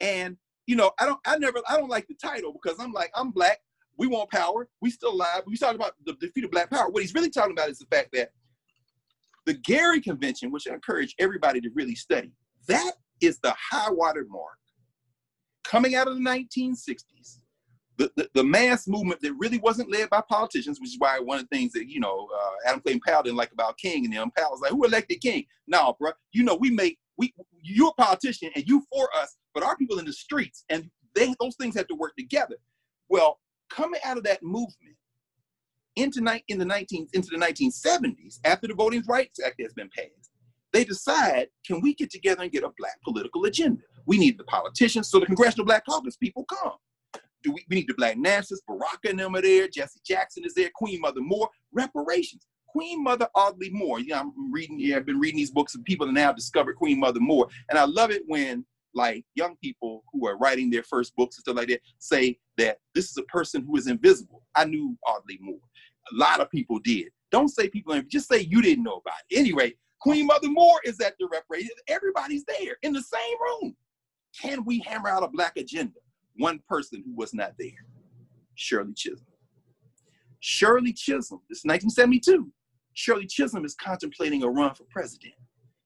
[0.00, 3.10] And you know, I don't, I never, I don't like the title because I'm like,
[3.14, 3.58] I'm black.
[3.98, 4.68] We want power.
[4.82, 5.42] We still alive.
[5.46, 6.90] We talking about the defeat of black power.
[6.90, 8.30] What he's really talking about is the fact that
[9.46, 12.32] the Gary Convention, which I encourage everybody to really study,
[12.68, 14.58] that is the high water mark
[15.64, 17.38] coming out of the 1960s.
[17.98, 21.38] The, the, the, mass movement that really wasn't led by politicians, which is why one
[21.38, 24.12] of the things that, you know, uh, Adam Clayton Powell didn't like about King and
[24.12, 25.46] them, Powell's like, who elected King?
[25.66, 29.62] No, bro, you know, we make, we, you're a politician and you for us, but
[29.62, 32.56] our people in the streets and they, those things have to work together.
[33.08, 34.96] Well, coming out of that movement
[35.96, 39.88] into, ni- in the 19, into the 1970s, after the Voting Rights Act has been
[39.88, 40.30] passed,
[40.76, 43.82] they decide, can we get together and get a black political agenda?
[44.04, 46.72] We need the politicians, so the Congressional Black Caucus people come.
[47.42, 50.54] Do we, we need the black nationalists, Baraka and them are there, Jesse Jackson is
[50.54, 52.46] there, Queen Mother Moore, reparations.
[52.68, 54.00] Queen Mother Audley Moore.
[54.00, 56.76] You know, I'm reading, yeah, I've been reading these books and people have now discovered
[56.76, 57.48] Queen Mother Moore.
[57.70, 61.40] And I love it when like young people who are writing their first books and
[61.42, 64.42] stuff like that say that this is a person who is invisible.
[64.54, 65.56] I knew Audley Moore.
[66.12, 67.06] A lot of people did.
[67.32, 69.38] Don't say people, just say you didn't know about it.
[69.38, 71.70] Anyway, Queen Mother Moore is at the reparation.
[71.88, 73.76] Everybody's there in the same room.
[74.40, 75.98] Can we hammer out a black agenda?
[76.36, 77.86] One person who was not there,
[78.54, 79.26] Shirley Chisholm.
[80.40, 82.52] Shirley Chisholm, this is 1972.
[82.92, 85.34] Shirley Chisholm is contemplating a run for president.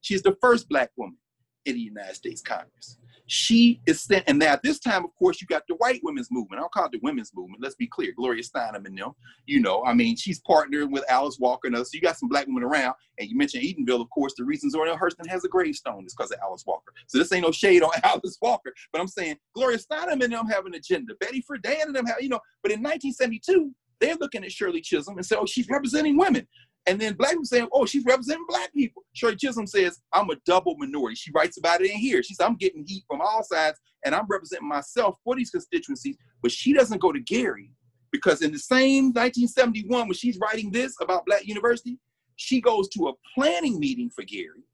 [0.01, 1.19] She is the first black woman
[1.65, 2.99] in the United States Congress.
[3.33, 6.61] She is sent, and now this time, of course, you got the white women's movement.
[6.61, 7.63] I'll call it the women's movement.
[7.63, 8.11] Let's be clear.
[8.11, 9.13] Gloria Steinem and them,
[9.47, 11.93] you know, I mean, she's partnered with Alice Walker and others.
[11.93, 12.97] So you got some black women around.
[13.21, 16.13] And you mentioned Eatonville, of course, the reason Zora Neale Hurston has a gravestone is
[16.13, 16.93] because of Alice Walker.
[17.07, 20.49] So this ain't no shade on Alice Walker, but I'm saying Gloria Steinem and them
[20.49, 21.15] have an agenda.
[21.21, 25.19] Betty Friedan and them have, you know, but in 1972, they're looking at Shirley Chisholm
[25.19, 26.49] and say, oh, she's representing women.
[26.87, 29.03] And then black people saying, oh, she's representing black people.
[29.13, 31.15] Shirley Chisholm says, I'm a double minority.
[31.15, 32.23] She writes about it in here.
[32.23, 36.17] She says, I'm getting heat from all sides and I'm representing myself for these constituencies.
[36.43, 37.71] But she doesn't go to Gary
[38.11, 41.99] because in the same 1971, when she's writing this about Black University,
[42.37, 44.65] she goes to a planning meeting for Gary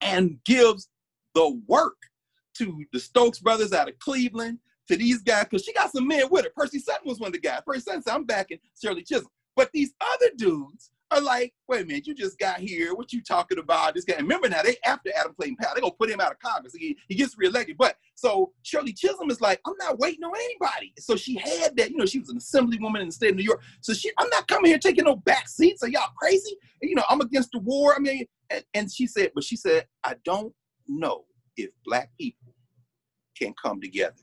[0.00, 0.88] and gives
[1.34, 1.96] the work
[2.54, 4.58] to the Stokes brothers out of Cleveland,
[4.88, 6.50] to these guys, because she got some men with her.
[6.54, 7.60] Percy Sutton was one of the guys.
[7.66, 9.30] Percy Sutton said, I'm backing Shirley Chisholm.
[9.56, 12.94] But these other dudes are like, wait a minute, you just got here.
[12.94, 13.94] What you talking about?
[13.94, 14.16] This guy.
[14.16, 16.74] remember now, they after Adam Clayton Powell, they gonna put him out of Congress.
[16.74, 17.76] He, he gets reelected.
[17.76, 20.92] But so Shirley Chisholm is like, I'm not waiting on anybody.
[20.98, 23.44] So she had that, you know, she was an assemblywoman in the state of New
[23.44, 23.62] York.
[23.80, 25.82] So she, I'm not coming here taking no back seats.
[25.82, 26.56] Are y'all crazy?
[26.80, 27.94] And, you know, I'm against the war.
[27.94, 30.52] I mean, and, and she said, but she said, I don't
[30.88, 31.24] know
[31.56, 32.54] if black people
[33.38, 34.14] can come together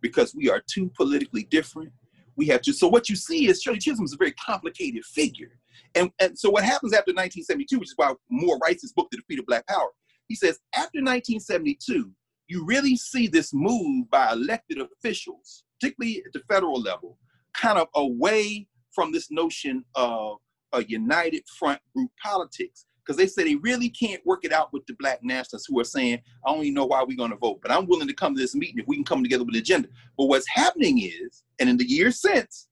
[0.00, 1.92] because we are too politically different
[2.36, 2.72] we have to.
[2.72, 5.58] So what you see is Shirley Chisholm is a very complicated figure.
[5.94, 9.18] And, and so what happens after 1972, which is why Moore writes his book, The
[9.18, 9.90] Defeat of Black Power,
[10.28, 12.10] he says, after 1972,
[12.48, 17.18] you really see this move by elected officials, particularly at the federal level,
[17.54, 20.38] kind of away from this notion of
[20.72, 24.86] a united front group politics because they say they really can't work it out with
[24.86, 27.60] the black nationalists who are saying, I don't even know why we're going to vote,
[27.60, 29.60] but I'm willing to come to this meeting if we can come together with an
[29.60, 29.88] agenda.
[30.16, 32.68] But what's happening is, and in the years since,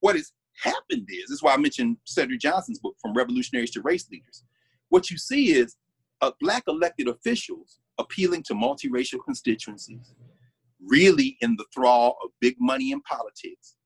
[0.00, 3.82] what has happened is, this is why I mentioned Cedric Johnson's book, From Revolutionaries to
[3.82, 4.44] Race Leaders.
[4.88, 5.76] What you see is
[6.20, 10.14] uh, black elected officials appealing to multiracial constituencies,
[10.80, 13.76] really in the thrall of big money in politics,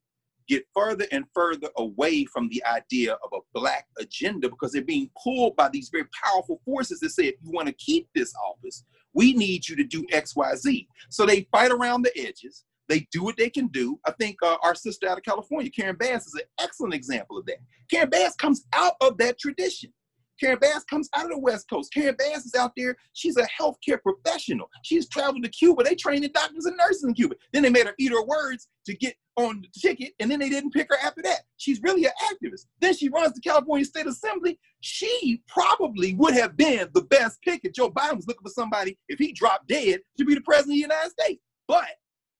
[0.48, 5.10] get further and further away from the idea of a black agenda because they're being
[5.22, 8.84] pulled by these very powerful forces that say if you want to keep this office
[9.14, 12.64] we need you to do xyz so they fight around the edges.
[12.88, 13.98] They do what they can do.
[14.06, 17.46] I think uh, our sister out of california karen bass is an excellent example of
[17.46, 17.56] that.
[17.90, 19.92] Karen bass comes out of that tradition
[20.38, 21.92] Karen Bass comes out of the West Coast.
[21.92, 22.96] Karen Bass is out there.
[23.12, 24.70] She's a healthcare professional.
[24.82, 25.82] She's traveled to Cuba.
[25.82, 27.36] They trained the doctors and nurses in Cuba.
[27.52, 30.48] Then they made her eat her words to get on the ticket, and then they
[30.48, 31.40] didn't pick her after that.
[31.58, 32.66] She's really an activist.
[32.80, 34.58] Then she runs the California State Assembly.
[34.80, 38.98] She probably would have been the best pick if Joe Biden was looking for somebody,
[39.08, 41.42] if he dropped dead, to be the president of the United States.
[41.68, 41.88] But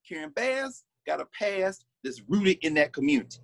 [0.07, 3.37] Karen Bass got a past that's rooted in that community.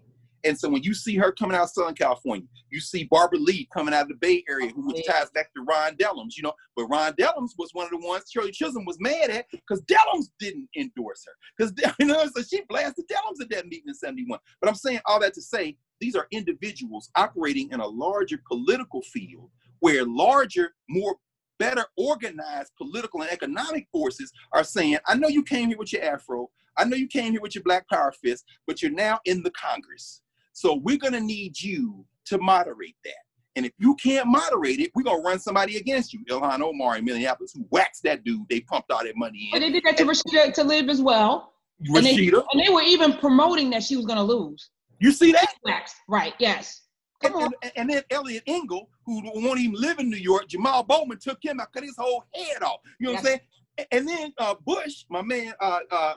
[0.43, 3.67] And so when you see her coming out of Southern California, you see Barbara Lee
[3.73, 6.53] coming out of the Bay Area, who was ties back to Ron Dellums, you know.
[6.75, 10.25] But Ron Dellums was one of the ones Shirley Chisholm was mad at because Dellums
[10.39, 11.33] didn't endorse her.
[11.57, 14.39] Because you know, so she blasted Dellums at that meeting in 71.
[14.59, 19.01] But I'm saying all that to say these are individuals operating in a larger political
[19.01, 21.17] field where larger, more
[21.59, 26.03] better organized political and economic forces are saying, I know you came here with your
[26.03, 26.49] afro.
[26.77, 29.51] I know you came here with your black power fist, but you're now in the
[29.51, 30.21] Congress.
[30.53, 33.13] So we're going to need you to moderate that.
[33.55, 36.25] And if you can't moderate it, we're gonna run somebody against you.
[36.25, 39.49] Ilhan Omar in Minneapolis, who waxed that dude, they pumped all that money in.
[39.51, 41.53] But they did that to Rashida Tlaib as well.
[41.87, 41.97] Rashida.
[41.97, 44.71] And they, and they, were even promoting that she was gonna lose.
[44.99, 45.53] You see that?
[45.63, 45.97] Waxed.
[46.07, 46.81] Right, yes.
[47.23, 51.19] And, and, and, then Eliot Engel, who won't even live in New York, Jamal Bowman
[51.19, 52.79] took him out, cut his whole head off.
[52.99, 53.23] You know yes.
[53.23, 53.39] what I'm
[53.77, 53.87] saying?
[53.91, 56.15] And then uh, Bush, my man, uh, uh,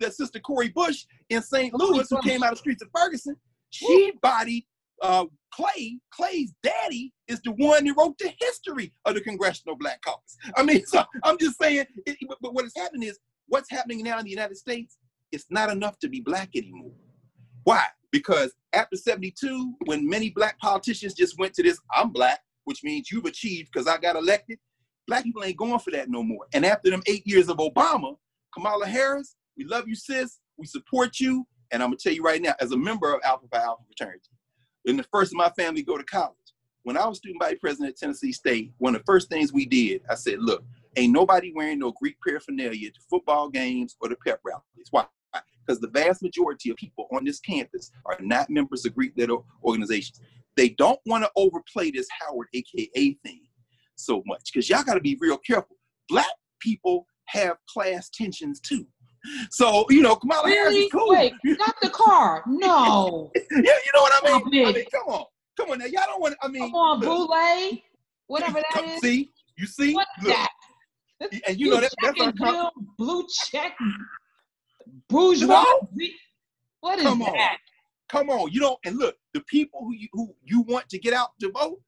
[0.00, 1.74] that sister Cori Bush in St.
[1.74, 3.36] Louis, who came out of the streets of Ferguson,
[3.74, 4.64] she bodied
[5.02, 5.98] uh, Clay.
[6.12, 10.36] Clay's daddy is the one that wrote the history of the Congressional Black Caucus.
[10.56, 14.02] I mean, so I'm just saying, it, but, but what is happening is what's happening
[14.02, 14.96] now in the United States,
[15.32, 16.92] it's not enough to be black anymore.
[17.64, 17.84] Why?
[18.12, 23.10] Because after 72, when many black politicians just went to this, I'm black, which means
[23.10, 24.58] you've achieved because I got elected,
[25.06, 26.46] black people ain't going for that no more.
[26.52, 28.16] And after them eight years of Obama,
[28.54, 30.38] Kamala Harris, we love you, sis.
[30.56, 31.46] We support you.
[31.74, 34.30] And I'm gonna tell you right now, as a member of Alpha Phi Alpha fraternity,
[34.84, 36.36] in the first of my family go to college,
[36.84, 39.66] when I was student body president at Tennessee State, one of the first things we
[39.66, 40.62] did, I said, look,
[40.94, 44.86] ain't nobody wearing no Greek paraphernalia to football games or the pep rallies.
[44.92, 45.06] Why?
[45.66, 49.44] Because the vast majority of people on this campus are not members of Greek little
[49.64, 50.20] organizations.
[50.56, 53.40] They don't want to overplay this Howard AKA thing
[53.96, 55.76] so much because y'all got to be real careful.
[56.08, 56.26] Black
[56.60, 58.86] people have class tensions too.
[59.50, 60.56] So, you know, Kamala really?
[60.56, 61.10] Harris is cool.
[61.10, 62.42] Wait, not the car.
[62.46, 63.30] No.
[63.36, 64.66] yeah, you know what I mean?
[64.66, 65.24] I mean, come on.
[65.56, 65.86] Come on now.
[65.86, 67.28] Y'all don't want I mean, Come on, Boule,
[68.26, 69.00] whatever that come- is.
[69.00, 69.30] See?
[69.56, 69.94] You see?
[69.94, 70.50] What is Look, that?
[71.46, 73.76] And you know that, that's Blue our blue, blue check,
[75.08, 75.64] bourgeois.
[76.80, 77.32] What is Come on.
[77.32, 77.58] that?
[78.08, 78.78] Come on, you don't.
[78.84, 81.80] And look, the people who you who you want to get out to vote,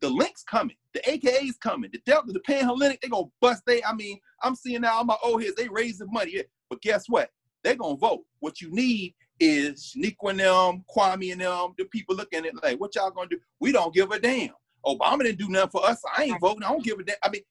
[0.00, 3.62] the links coming, the AKA's coming, the Delta, the Panhellenic, they gonna bust.
[3.66, 6.32] They, I mean, I'm seeing now all my old heads, they raising money.
[6.36, 7.30] Yeah, but guess what?
[7.62, 8.24] They gonna vote.
[8.40, 12.62] What you need is Shaniqua and them, Kwame and them, the people looking at it
[12.62, 13.38] like, what y'all gonna do?
[13.60, 14.50] We don't give a damn.
[14.86, 16.00] Obama didn't do nothing for us.
[16.16, 16.62] I ain't voting.
[16.62, 17.16] I don't give a damn.
[17.22, 17.42] I mean,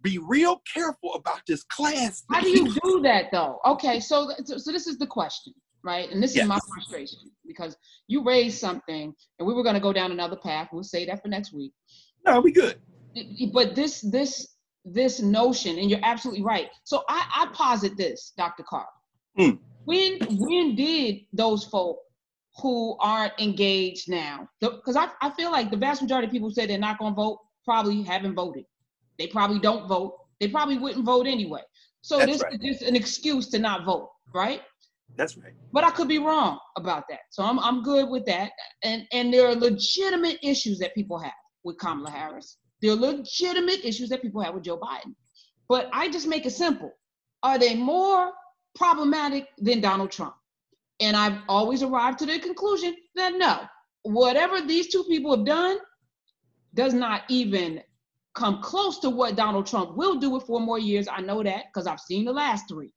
[0.00, 2.24] be real careful about this class.
[2.32, 3.60] How do you do that though?
[3.64, 5.52] Okay, so so, so this is the question,
[5.84, 6.10] right?
[6.10, 7.76] And this is my frustration because
[8.08, 10.70] you raised something, and we were going to go down another path.
[10.72, 11.72] We'll say that for next week.
[12.24, 12.78] No, we good.
[13.52, 14.48] But this this
[14.84, 16.68] this notion, and you're absolutely right.
[16.84, 18.62] So I, I posit this, Dr.
[18.62, 18.86] Carr.
[19.36, 19.50] Hmm.
[19.84, 21.98] When when did those folk
[22.60, 24.48] who aren't engaged now?
[24.60, 27.12] Because I, I feel like the vast majority of people who say they're not going
[27.12, 28.64] to vote probably haven't voted.
[29.18, 30.16] They probably don't vote.
[30.40, 31.62] They probably wouldn't vote anyway.
[32.02, 32.52] So That's this right.
[32.54, 34.62] is just an excuse to not vote, right?
[35.16, 35.52] That's right.
[35.72, 37.20] But I could be wrong about that.
[37.30, 38.50] So I'm I'm good with that.
[38.82, 41.32] And and there are legitimate issues that people have
[41.64, 42.58] with Kamala Harris.
[42.80, 45.14] There are legitimate issues that people have with Joe Biden.
[45.68, 46.92] But I just make it simple.
[47.42, 48.32] Are they more
[48.74, 50.34] problematic than Donald Trump?
[51.00, 53.60] And I've always arrived to the conclusion that no.
[54.02, 55.78] Whatever these two people have done
[56.74, 57.80] does not even
[58.34, 61.06] come close to what Donald Trump will do with four more years.
[61.08, 62.92] I know that because I've seen the last three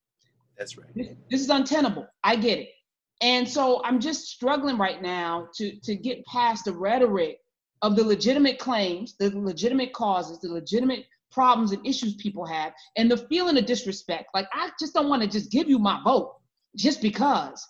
[0.58, 0.88] That's right.
[0.96, 2.08] this, this is untenable.
[2.24, 2.70] I get it.
[3.22, 7.38] And so I'm just struggling right now to to get past the rhetoric
[7.82, 13.12] of the legitimate claims, the legitimate causes, the legitimate problems and issues people have, and
[13.12, 14.28] the feeling of disrespect.
[14.34, 16.36] Like I just don't want to just give you my vote
[16.76, 17.66] just because.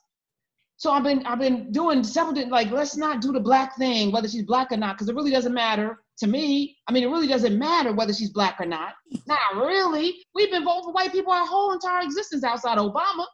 [0.78, 4.28] So I've been I've been doing several like let's not do the black thing whether
[4.28, 6.78] she's black or not because it really doesn't matter to me.
[6.88, 8.94] I mean it really doesn't matter whether she's black or not.
[9.26, 10.16] Not really.
[10.34, 13.26] We've been voting for white people our whole entire existence outside Obama.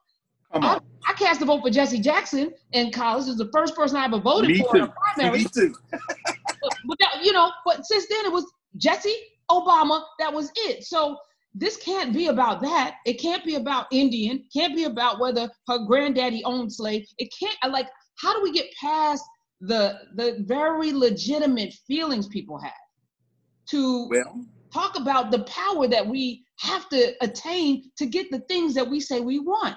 [0.53, 0.81] On.
[1.07, 3.23] I cast a vote for Jesse Jackson in college.
[3.23, 4.91] It was the first person I ever voted Me for in too.
[4.91, 5.39] a primary.
[5.39, 5.73] Me too.
[6.87, 8.45] But that, you know, but since then it was
[8.77, 9.15] Jesse
[9.49, 10.03] Obama.
[10.19, 10.83] That was it.
[10.83, 11.17] So
[11.53, 12.95] this can't be about that.
[13.05, 14.45] It can't be about Indian.
[14.53, 17.05] Can't be about whether her granddaddy owned slave.
[17.17, 17.57] It can't.
[17.71, 17.87] Like,
[18.17, 19.23] how do we get past
[19.59, 22.73] the the very legitimate feelings people have
[23.69, 28.73] to Well, talk about the power that we have to attain to get the things
[28.75, 29.75] that we say we want?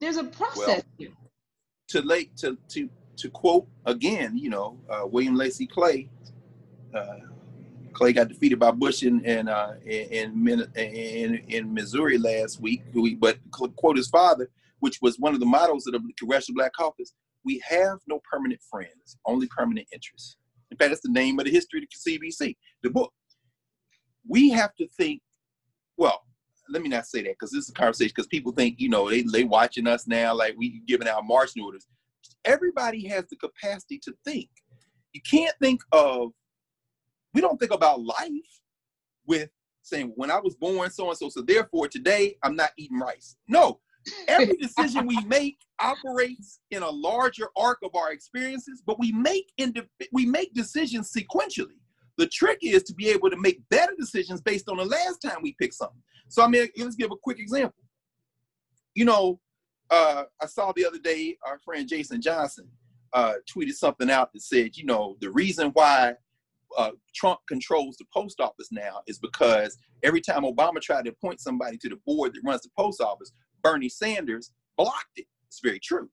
[0.00, 1.10] There's a process here.
[1.88, 2.88] to late to to
[3.18, 6.08] to quote again, you know, uh, William Lacy Clay.
[6.94, 7.18] Uh,
[7.92, 10.46] Clay got defeated by Bush in in uh, in,
[10.76, 12.82] in in Missouri last week.
[13.18, 14.48] But quote his father,
[14.80, 17.12] which was one of the mottos of the Congressional Black Caucus:
[17.44, 20.36] "We have no permanent friends, only permanent interests."
[20.70, 23.12] In fact, that's the name of the history of the CBC, the book.
[24.26, 25.20] We have to think.
[25.96, 26.22] Well,
[26.68, 29.10] let me not say that because this is a conversation because people think you know
[29.10, 31.86] they they watching us now like we giving out marching orders.
[32.44, 34.48] Everybody has the capacity to think.
[35.12, 36.30] You can't think of.
[37.34, 38.62] We don't think about life
[39.26, 39.50] with
[39.82, 41.28] saying when I was born so and so.
[41.28, 43.36] So therefore today I'm not eating rice.
[43.48, 43.80] No,
[44.26, 49.52] every decision we make operates in a larger arc of our experiences, but we make
[49.56, 51.78] indi- we make decisions sequentially.
[52.16, 55.38] The trick is to be able to make better decisions based on the last time
[55.42, 56.02] we picked something.
[56.28, 57.82] So I mean, let's give a quick example.
[58.94, 59.40] You know,
[59.90, 62.68] uh, I saw the other day our friend Jason Johnson
[63.12, 66.14] uh, tweeted something out that said, you know, the reason why
[66.76, 71.40] uh, Trump controls the post office now is because every time Obama tried to appoint
[71.40, 73.32] somebody to the board that runs the post office,
[73.62, 75.26] Bernie Sanders blocked it.
[75.46, 76.10] It's very true,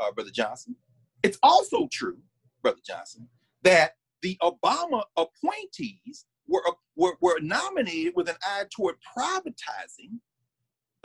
[0.00, 0.74] uh, Brother Johnson.
[1.22, 2.18] It's also true,
[2.62, 3.28] Brother Johnson,
[3.62, 3.92] that
[4.22, 6.62] the Obama appointees were,
[6.96, 10.18] were, were nominated with an eye toward privatizing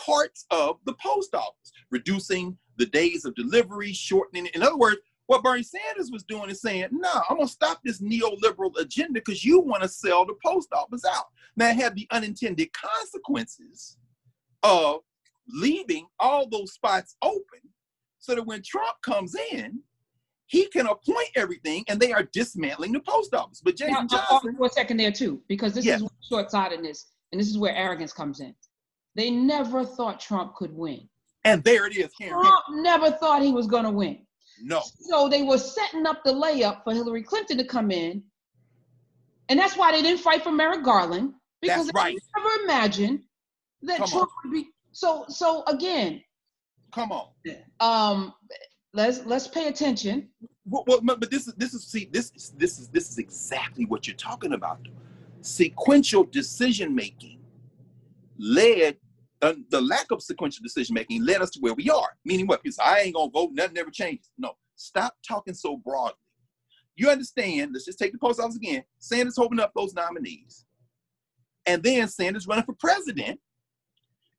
[0.06, 4.56] parts of the post office, reducing the days of delivery, shortening it.
[4.56, 4.98] In other words,
[5.28, 9.46] what Bernie Sanders was doing is saying, no, I'm gonna stop this neoliberal agenda because
[9.46, 11.28] you want to sell the post office out.
[11.56, 13.98] Now it had the unintended consequences
[14.64, 15.00] of
[15.48, 17.62] leaving all those spots open
[18.20, 19.80] so that when Trump comes in,
[20.48, 23.62] he can appoint everything and they are dismantling the post office.
[23.64, 24.58] But Jason now, Johnson.
[24.58, 28.12] For a second there, too, because this is short sightedness and this is where arrogance
[28.12, 28.54] comes in.
[29.16, 31.08] They never thought Trump could win.
[31.44, 32.12] And there it is.
[32.22, 34.20] Trump never thought he was going to win.
[34.62, 34.82] No.
[35.00, 38.24] So they were setting up the layup for Hillary Clinton to come in.
[39.50, 42.16] And that's why they didn't fight for Merrick Garland because that's right.
[42.16, 43.22] they never imagined
[43.84, 44.52] that come Trump on.
[44.52, 44.70] would be.
[44.92, 46.22] So so again.
[46.94, 47.30] Come on.
[47.80, 48.34] Um,
[48.94, 50.30] let's let's pay attention.
[50.66, 53.86] Well, well, but this is this is see this is this is this is exactly
[53.86, 54.88] what you're talking about.
[55.42, 57.40] Sequential decision making
[58.38, 58.98] led
[59.42, 62.10] uh, the lack of sequential decision making led us to where we are.
[62.26, 62.62] Meaning what?
[62.62, 64.30] Because I ain't gonna vote, nothing ever changes.
[64.38, 66.16] No, stop talking so broadly.
[66.96, 67.72] You understand?
[67.74, 68.84] Let's just take the post office again.
[69.00, 70.66] Sanders holding up those nominees,
[71.66, 73.40] and then Sanders running for president,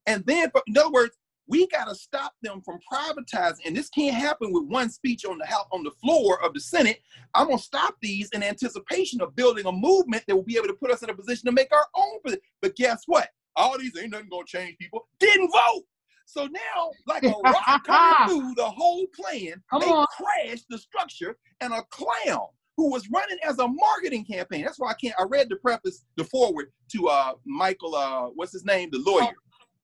[0.06, 1.16] and then, in other words,
[1.48, 3.66] we got to stop them from privatizing.
[3.66, 6.60] And this can't happen with one speech on the house on the floor of the
[6.60, 7.00] Senate.
[7.34, 10.74] I'm gonna stop these in anticipation of building a movement that will be able to
[10.74, 12.36] put us in a position to make our own.
[12.60, 13.28] But guess what?
[13.56, 15.06] All these ain't nothing gonna change people.
[15.18, 15.84] Didn't vote.
[16.26, 20.06] So now, like a rock coming through the whole plan, Come they on.
[20.16, 22.46] crashed the structure and a clown
[22.76, 24.64] who was running as a marketing campaign.
[24.64, 25.14] That's why I can't.
[25.18, 29.32] I read the preface, the forward to uh Michael, uh, what's his name, the lawyer.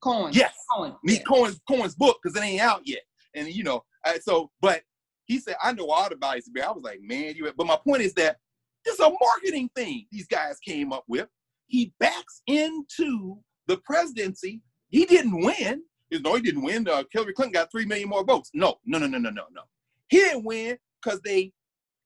[0.00, 0.32] Cohen.
[0.32, 0.54] Yes.
[0.72, 0.94] Cohen.
[1.02, 1.22] Me yeah.
[1.22, 3.02] Cohen's Cohen's book because it ain't out yet.
[3.34, 3.84] And you know,
[4.22, 4.82] so but
[5.24, 6.44] he said I know all about it.
[6.64, 7.50] I was like, man, you.
[7.56, 8.38] But my point is that
[8.84, 11.28] this is a marketing thing these guys came up with.
[11.66, 13.38] He backs into
[13.68, 14.60] the presidency.
[14.88, 15.82] He didn't win.
[16.10, 16.88] No, he didn't win.
[16.88, 18.50] Uh, Hillary Clinton got three million more votes.
[18.54, 19.62] No, no, no, no, no, no, no.
[20.08, 21.52] He didn't win because they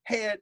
[0.03, 0.39] had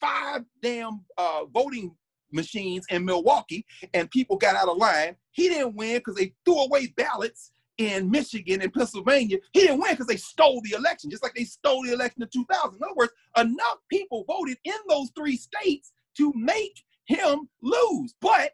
[0.00, 1.96] five damn uh, voting
[2.30, 5.16] machines in Milwaukee and people got out of line.
[5.32, 9.38] He didn't win because they threw away ballots in Michigan and Pennsylvania.
[9.52, 12.28] He didn't win because they stole the election, just like they stole the election in
[12.28, 12.76] 2000.
[12.76, 18.14] In other words, enough people voted in those three states to make him lose.
[18.20, 18.52] But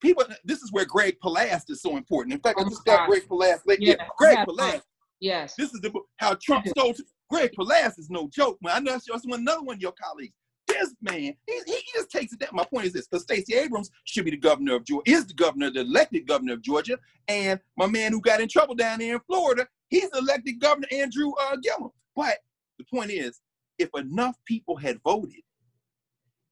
[0.00, 2.34] people, this is where Greg Palast is so important.
[2.34, 3.60] In fact, I just got Greg Palast.
[3.66, 4.82] Like, yeah, yeah, Greg Palast.
[5.20, 5.54] Yes.
[5.56, 6.94] This is the how Trump stole.
[7.30, 8.76] Greg Palast is no joke, man.
[8.76, 10.34] I know that's another one of your colleagues
[10.66, 12.50] this man, he, he just takes it down.
[12.52, 15.34] My point is this: because Stacey Abrams should be the governor of Georgia, is the
[15.34, 19.14] governor, the elected governor of Georgia, and my man who got in trouble down there
[19.14, 21.90] in Florida, he's elected governor Andrew uh, Gillum.
[22.14, 22.38] But
[22.78, 23.40] the point is,
[23.78, 25.42] if enough people had voted,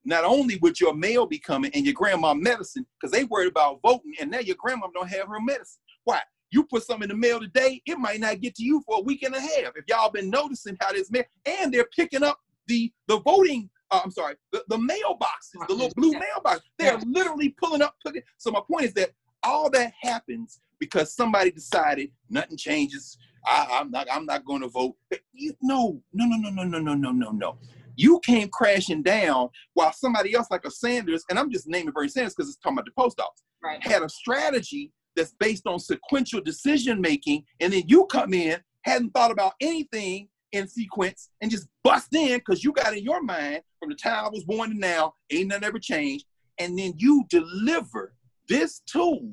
[0.05, 3.81] not only would your mail be coming and your grandma medicine, because they worried about
[3.83, 5.81] voting, and now your grandma don't have her medicine.
[6.05, 6.21] Why?
[6.51, 9.03] You put something in the mail today, it might not get to you for a
[9.03, 9.73] week and a half.
[9.77, 14.01] If y'all been noticing how this mail, and they're picking up the the voting uh,
[14.03, 16.63] I'm sorry, the, the mailboxes, the little blue mailbox.
[16.79, 17.95] They're literally pulling up.
[18.05, 19.11] Putting, so my point is that
[19.43, 23.17] all that happens because somebody decided nothing changes.
[23.47, 24.07] I, am not.
[24.11, 24.97] I'm not going to vote.
[25.33, 27.59] You, no, no, no, no, no, no, no, no, no, no.
[27.97, 32.09] You came crashing down while somebody else, like a Sanders, and I'm just naming Bernie
[32.09, 33.83] Sanders because it's talking about the post office, right.
[33.83, 39.11] had a strategy that's based on sequential decision making, and then you come in, hadn't
[39.11, 43.61] thought about anything in sequence and just bust in because you got in your mind
[43.81, 46.27] from the time I was born to now, ain't nothing ever changed.
[46.59, 48.15] And then you deliver
[48.49, 49.29] this tool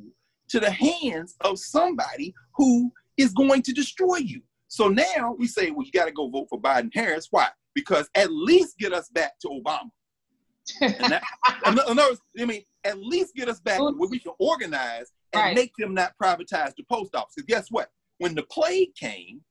[0.50, 4.42] to the hands of somebody who is going to destroy you.
[4.68, 7.28] So now we say, well, you got to go vote for Biden Harris.
[7.30, 7.48] Why?
[7.74, 9.90] Because at least get us back to Obama.
[10.82, 11.24] and that,
[11.66, 15.42] in other words, I mean, at least get us back where we can organize and
[15.42, 15.56] right.
[15.56, 17.34] make them not privatize the post office.
[17.36, 17.90] Because guess what?
[18.20, 19.42] When the plague came,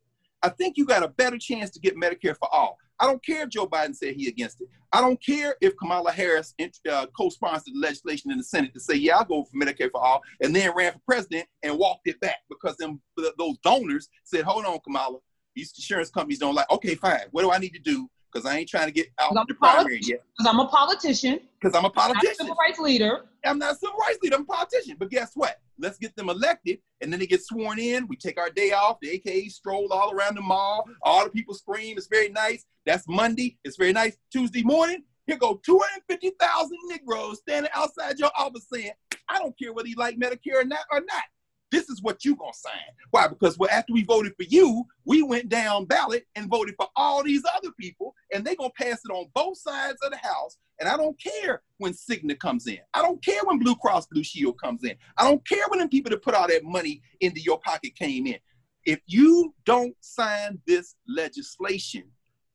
[0.43, 2.79] I think you got a better chance to get Medicare for all.
[2.99, 4.69] I don't care if Joe Biden said he against it.
[4.93, 6.55] I don't care if Kamala Harris
[6.91, 10.23] uh, co-sponsored legislation in the Senate to say, yeah, I'll go for Medicare for all,
[10.43, 13.01] and then ran for president and walked it back because them
[13.39, 15.19] those donors said, hold on, Kamala,
[15.61, 17.21] these insurance companies don't like, okay, fine.
[17.31, 18.09] What do I need to do?
[18.33, 20.23] Because I ain't trying to get out of the primary yet.
[20.39, 21.41] Because I'm a politician.
[21.61, 22.29] Because I'm a politician.
[22.29, 23.25] I'm a civil rights leader.
[23.45, 24.37] I'm not a civil rights leader.
[24.37, 24.97] I'm a politician.
[24.99, 25.57] But guess what?
[25.79, 28.07] Let's get them elected, and then they get sworn in.
[28.07, 28.99] We take our day off.
[29.01, 30.85] The AKA stroll all around the mall.
[31.03, 31.97] All the people scream.
[31.97, 32.65] It's very nice.
[32.87, 33.59] That's Monday.
[33.65, 34.17] It's very nice.
[34.31, 38.93] Tuesday morning, here go 250,000 Negroes standing outside your office saying,
[39.29, 41.25] I don't care whether you like Medicare or not or not.
[41.71, 42.73] This is what you gonna sign.
[43.11, 43.29] Why?
[43.29, 47.23] Because well, after we voted for you, we went down ballot and voted for all
[47.23, 50.57] these other people, and they gonna pass it on both sides of the house.
[50.81, 52.79] And I don't care when Cigna comes in.
[52.95, 54.95] I don't care when Blue Cross Blue Shield comes in.
[55.17, 58.27] I don't care when the people that put all that money into your pocket came
[58.27, 58.39] in.
[58.85, 62.05] If you don't sign this legislation,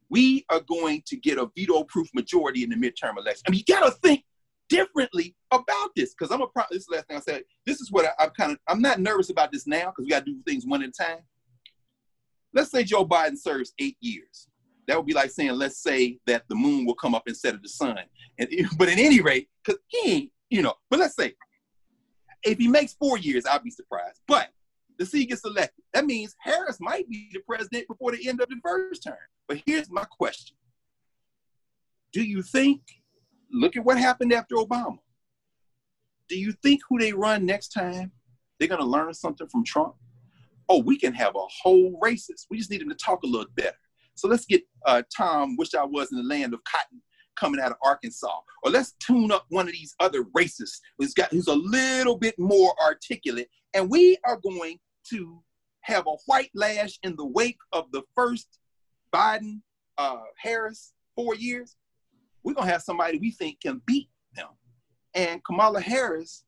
[0.09, 3.43] we are going to get a veto-proof majority in the midterm election.
[3.47, 4.24] I mean, you gotta think
[4.69, 7.43] differently about this because I'm a pro- this is the last thing I said.
[7.65, 10.09] This is what I, I'm kind of I'm not nervous about this now because we
[10.09, 11.19] got to do things one at a time.
[12.53, 14.47] Let's say Joe Biden serves eight years.
[14.87, 17.63] That would be like saying, let's say that the moon will come up instead of
[17.63, 17.97] the sun.
[18.37, 21.33] And but at any rate, because he ain't, you know, but let's say
[22.43, 24.21] if he makes four years, I'll be surprised.
[24.27, 24.49] But
[24.97, 25.83] the seat gets elected.
[25.93, 29.17] That means Harris might be the president before the end of the first term.
[29.47, 30.55] But here's my question.
[32.13, 32.81] Do you think
[33.55, 34.97] look at what happened after Obama.
[36.27, 38.11] Do you think who they run next time,
[38.59, 39.95] they're going to learn something from Trump?
[40.67, 42.47] Oh, we can have a whole racist.
[42.49, 43.77] We just need them to talk a little better.
[44.15, 47.01] So let's get uh, Tom, wish I was in the land of cotton,
[47.35, 48.39] coming out of Arkansas.
[48.63, 52.35] Or let's tune up one of these other racists who's got who's a little bit
[52.39, 53.49] more articulate.
[53.73, 54.79] And we are going
[55.11, 55.43] to
[55.81, 58.57] have a white lash in the wake of the first
[59.13, 59.61] Biden
[59.97, 61.75] uh, Harris four years
[62.45, 64.49] we're gonna have somebody we think can beat them.
[65.15, 66.45] And Kamala Harris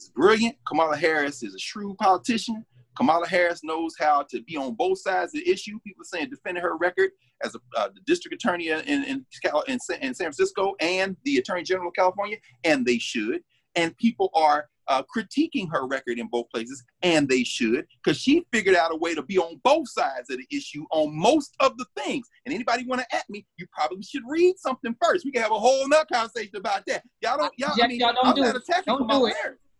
[0.00, 0.56] is brilliant.
[0.66, 2.64] Kamala Harris is a shrewd politician.
[2.96, 5.78] Kamala Harris knows how to be on both sides of the issue.
[5.86, 7.10] People saying defending her record
[7.44, 9.26] as a uh, the district attorney in in, in,
[9.68, 13.42] in San Francisco and the attorney general of California, and they should.
[13.76, 18.44] And people are uh, critiquing her record in both places, and they should, because she
[18.52, 21.76] figured out a way to be on both sides of the issue on most of
[21.76, 22.26] the things.
[22.46, 25.24] And anybody want to at me, you probably should read something first.
[25.24, 27.02] We can have a whole nother conversation about that.
[27.20, 28.62] Y'all don't, y'all, I mean, y'all don't I'm do not it.
[28.62, 29.34] attacking Don't do it.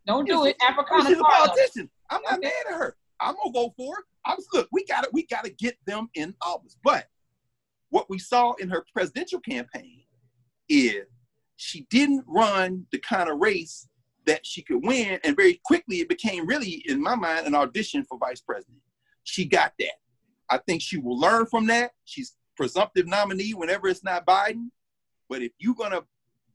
[0.07, 0.57] Don't do it.
[0.63, 1.91] Africana She's a politician.
[2.11, 2.47] I'm not Okay.
[2.49, 2.97] mad at her.
[3.21, 4.05] I'm gonna go for it.
[4.25, 6.77] I'm look, we gotta we gotta get them in office.
[6.85, 7.07] But
[7.91, 10.05] what we saw in her presidential campaign
[10.69, 11.07] is
[11.57, 13.88] she didn't run the kind of race
[14.29, 18.05] that she could win, and very quickly it became really, in my mind, an audition
[18.05, 18.79] for vice president.
[19.25, 19.95] She got that.
[20.51, 21.93] I think she will learn from that.
[22.05, 24.69] She's presumptive nominee whenever it's not Biden.
[25.31, 26.03] But if you're gonna,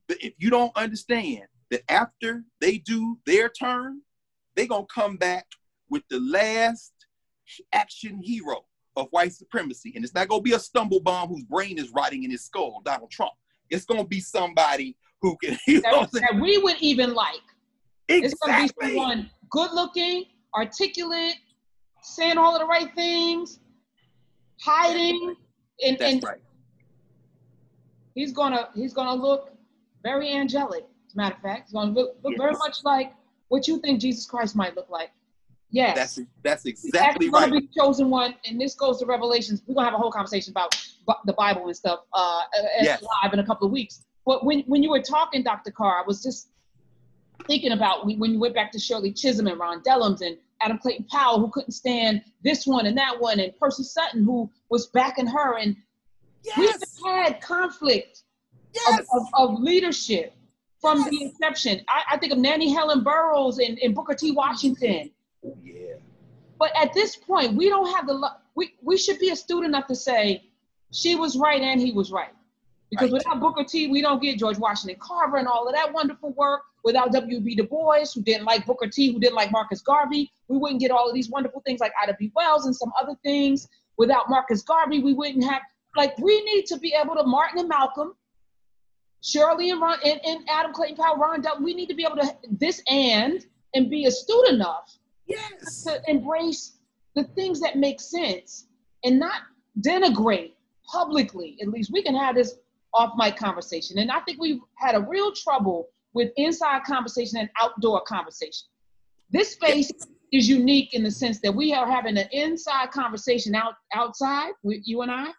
[0.08, 4.02] if you don't understand that after they do their turn,
[4.54, 5.46] they're gonna come back
[5.90, 6.92] with the last
[7.72, 8.64] action hero
[8.96, 9.92] of white supremacy.
[9.96, 12.82] And it's not gonna be a stumble bomb whose brain is rotting in his skull,
[12.84, 13.32] Donald Trump.
[13.68, 17.40] It's gonna be somebody who can, you know what That, that we would even like.
[18.10, 18.24] Saying?
[18.24, 18.88] It's gonna be Exactly.
[18.96, 20.24] someone good looking,
[20.56, 21.36] articulate,
[22.02, 23.60] saying all of the right things,
[24.60, 25.36] hiding,
[25.84, 26.40] and, That's and right.
[28.14, 29.52] he's gonna he's gonna look
[30.02, 30.84] very angelic.
[31.08, 33.12] As a matter of fact, he's gonna look, look very much like
[33.48, 35.10] what you think Jesus Christ might look like.
[35.70, 35.96] Yes.
[35.96, 37.62] That's that's He's exactly actually gonna right.
[37.62, 39.62] be chosen one, and this goes to Revelations.
[39.66, 40.76] We're gonna have a whole conversation about
[41.24, 42.42] the Bible and stuff uh,
[42.80, 43.02] Yes.
[43.22, 44.04] live in a couple of weeks.
[44.24, 45.70] But when when you were talking, Dr.
[45.72, 46.50] Carr, I was just
[47.46, 50.78] thinking about when when you went back to Shirley Chisholm and Ron Dellums and Adam
[50.78, 54.86] Clayton Powell, who couldn't stand this one and that one, and Percy Sutton, who was
[54.88, 55.76] backing her, and
[56.56, 56.70] we've
[57.04, 58.22] had conflict
[58.62, 59.06] of, Yes.
[59.14, 60.34] of, of leadership
[60.80, 61.80] from the inception.
[61.88, 64.32] I, I think of Nannie Helen Burroughs and, and Booker T.
[64.32, 65.10] Washington.
[65.62, 65.94] Yeah.
[66.58, 69.94] But at this point, we don't have the we we should be astute enough to
[69.94, 70.44] say
[70.92, 72.30] she was right and he was right.
[72.90, 73.18] Because Right.
[73.24, 76.62] without Booker T, we don't get George Washington Carver and all of that wonderful work.
[76.84, 77.54] Without W.B.
[77.56, 80.90] Du Bois, who didn't like Booker T, who didn't like Marcus Garvey, we wouldn't get
[80.90, 82.30] all of these wonderful things like Ida B.
[82.36, 83.66] Wells and some other things.
[83.96, 85.62] Without Marcus Garvey, we wouldn't have
[85.96, 88.14] like we need to be able to Martin and Malcolm,
[89.22, 92.16] Shirley and Ron and, and Adam Clayton Powell, Ron Dell, we need to be able
[92.16, 95.84] to this and and be astute enough Yes.
[95.84, 96.72] to embrace
[97.14, 98.66] the things that make sense
[99.04, 99.42] and not
[99.80, 100.52] denigrate
[100.92, 101.56] publicly.
[101.62, 102.56] At least we can have this
[102.92, 103.98] off mic conversation.
[103.98, 108.66] And I think we've had a real trouble with inside conversation and outdoor conversation.
[109.30, 109.90] This space
[110.32, 114.80] is unique in the sense that we are having an inside conversation out outside with
[114.84, 115.32] you and I.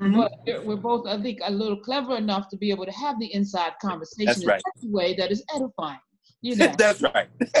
[0.00, 0.16] Mhm.
[0.16, 3.18] But we're- we're both, I think, a little clever enough to be able to have
[3.18, 4.62] the inside conversation That's in right.
[4.74, 5.98] such a way that is edifying.
[6.42, 7.28] You know, That's right.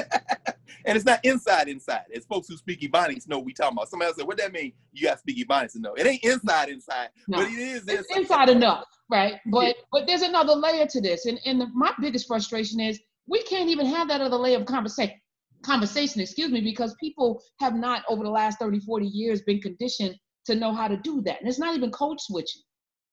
[0.84, 2.04] and it's not inside inside.
[2.10, 3.88] It's folks who speak Ebonics know we talking about.
[3.88, 4.72] Somebody else said, what that mean?
[4.92, 5.94] You got to speak Ebonics to know.
[5.94, 7.38] It ain't inside inside, No.
[7.38, 8.20] but it is it's inside.
[8.20, 9.36] inside enough, right?
[9.46, 13.42] But but there's another layer to this, and and the, my biggest frustration is we
[13.42, 15.14] can't even have that other layer of conversation.
[15.62, 20.14] Conversation, excuse me, because people have not over the last 30, 40 years been conditioned
[20.46, 21.40] to know how to do that.
[21.40, 22.62] And it's not even code switching.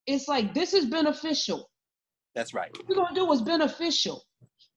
[0.06, 1.70] It's like this is beneficial.
[2.36, 2.70] That's right.
[2.78, 4.24] What we're gonna do is beneficial.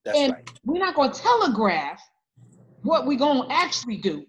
[0.05, 0.49] That's and right.
[0.63, 2.01] we're not gonna telegraph
[2.83, 4.25] what we're gonna actually do.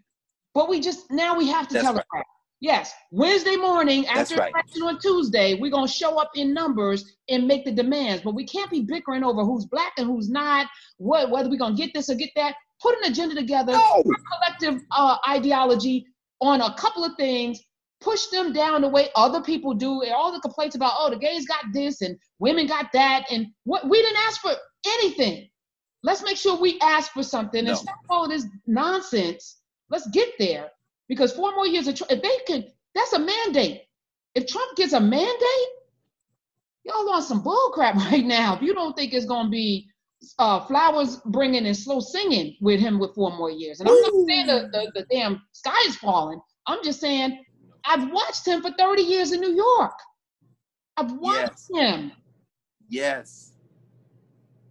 [0.54, 1.92] But we just now we have to That's right.
[1.92, 2.24] telegraph.
[2.62, 4.52] Yes, Wednesday morning after right.
[4.52, 8.22] election on Tuesday, we're gonna show up in numbers and make the demands.
[8.22, 10.66] But we can't be bickering over who's black and who's not,
[10.98, 12.54] what whether we're gonna get this or get that.
[12.82, 14.02] Put an agenda together, No.
[14.02, 16.04] collective uh, ideology
[16.40, 17.60] on a couple of things,
[18.00, 21.16] push them down the way other people do, and all the complaints about oh the
[21.16, 24.52] gays got this and women got that, and what we didn't ask for
[24.86, 25.48] anything.
[26.02, 27.70] Let's make sure we ask for something No.
[27.70, 29.60] and stop all this nonsense.
[29.90, 30.70] Let's get there
[31.08, 33.82] because four more years of Trump, if they could, that's a mandate.
[34.34, 35.68] If Trump gets a mandate,
[36.84, 38.54] y'all on some bull crap right now.
[38.56, 39.88] If you don't think it's gonna be
[40.38, 44.12] uh, flowers bringing and slow singing with him with four more years, and I'm not
[44.28, 46.40] saying the, the, the damn sky is falling.
[46.66, 47.44] I'm just saying
[47.84, 49.94] I've watched him for 30 years in New York.
[50.96, 52.12] I've watched him.
[52.88, 53.52] Yes.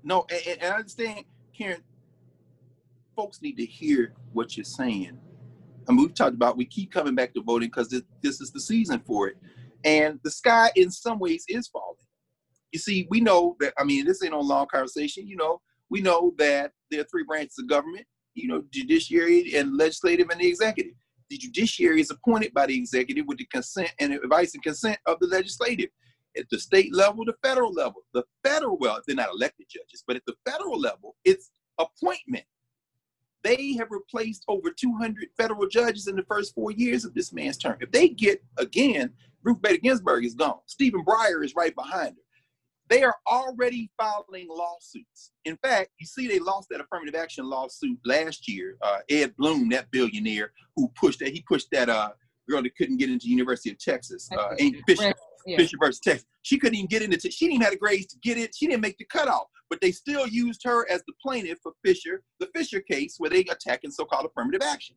[0.04, 1.26] No, and, and- I understand,
[1.58, 1.84] Karen.
[3.16, 5.20] Folks need to hear what you're saying.
[5.88, 8.52] I mean, we've talked about we keep coming back to voting because this, this is
[8.52, 9.36] the season for it,
[9.84, 11.97] and the sky in some ways is falling.
[12.72, 13.74] You see, we know that.
[13.78, 15.28] I mean, this ain't no long conversation.
[15.28, 18.06] You know, we know that there are three branches of government.
[18.36, 20.93] You know, judiciary and legislative and the executive.
[21.30, 25.20] The judiciary is appointed by the executive with the consent and advice and consent of
[25.20, 25.89] the legislative
[26.38, 28.02] at the state level, the federal level.
[28.14, 32.46] The federal, well, they're not elected judges, but at the federal level, it's appointment.
[33.44, 37.58] They have replaced over 200 federal judges in the first four years of this man's
[37.58, 37.78] term.
[37.80, 39.12] If they get again,
[39.44, 40.60] Ruth Bader Ginsburg is gone.
[40.66, 42.24] Stephen Breyer is right behind her.
[42.90, 45.32] They are already filing lawsuits.
[45.46, 48.78] In fact, you see, they lost that affirmative action lawsuit last year.
[48.82, 52.10] Uh, Ed Blum, that billionaire who pushed that, he pushed that uh,
[52.50, 55.14] girl that couldn't get into University of Texas, uh, Amy Fisher.
[55.46, 55.58] Yeah.
[55.58, 56.26] Fisher versus Texas.
[56.42, 57.18] She couldn't even get into.
[57.18, 58.56] Te- she didn't even have the grades to get it.
[58.56, 62.22] She didn't make the cutoff, but they still used her as the plaintiff for Fisher,
[62.40, 64.96] the Fisher case, where they attacking so-called affirmative action.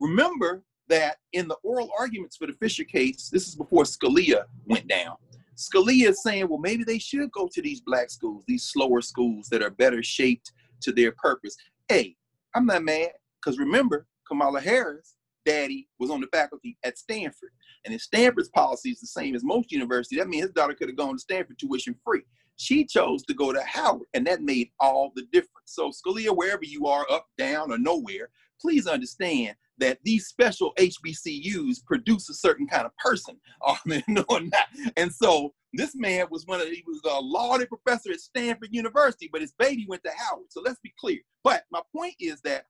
[0.00, 4.88] Remember that in the oral arguments for the Fisher case, this is before Scalia went
[4.88, 5.16] down.
[5.56, 9.48] Scalia is saying, well, maybe they should go to these black schools, these slower schools
[9.48, 10.52] that are better shaped
[10.82, 11.56] to their purpose.
[11.88, 12.16] Hey,
[12.54, 13.10] I'm not mad
[13.40, 15.16] because remember, Kamala Harris,
[15.48, 17.50] daddy, was on the faculty at Stanford.
[17.84, 20.88] And if Stanford's policy is the same as most universities, that means his daughter could
[20.88, 22.22] have gone to Stanford tuition free.
[22.56, 25.66] She chose to go to Howard, and that made all the difference.
[25.66, 28.30] So, Scalia, wherever you are, up, down, or nowhere,
[28.60, 33.36] please understand that these special HBCUs produce a certain kind of person.
[34.08, 34.66] No, not.
[34.96, 39.28] And so, this man was one of he was a lauded professor at Stanford University,
[39.30, 40.46] but his baby went to Howard.
[40.48, 41.18] So let's be clear.
[41.44, 42.64] But my point is that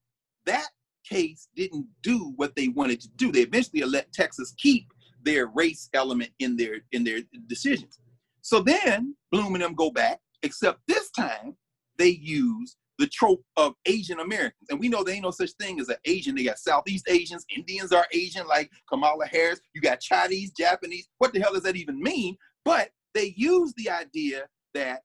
[0.47, 0.67] that
[1.09, 3.33] case didn't do what they wanted to do.
[3.33, 4.87] They eventually let Texas keep
[5.23, 7.99] their race element in their in their decisions.
[8.43, 11.57] So then Blum and them go back, except this time
[11.99, 14.69] they use the trope of Asian Americans.
[14.71, 16.35] And we know there ain't no such thing as an Asian.
[16.35, 19.61] They got Southeast Asians, Indians are Asian, like Kamala Harris.
[19.75, 21.09] You got Chinese, Japanese.
[21.19, 22.37] What the hell does that even mean?
[22.65, 25.03] But they use the idea that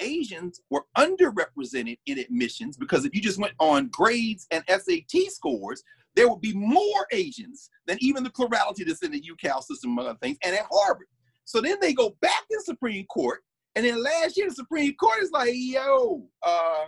[0.00, 5.82] Asians were underrepresented in admissions because if you just went on grades and SAT scores,
[6.14, 10.06] there would be more Asians than even the plurality that's in the UCal system, among
[10.06, 11.06] other things, and at Harvard.
[11.44, 13.40] So then they go back to the Supreme Court,
[13.74, 16.84] and then last year the Supreme Court is like, yo, uh,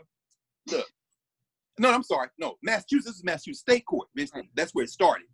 [0.71, 0.87] look,
[1.79, 4.09] no, I'm sorry, no, Massachusetts is Massachusetts State Court.
[4.15, 5.27] Basically, that's where it started,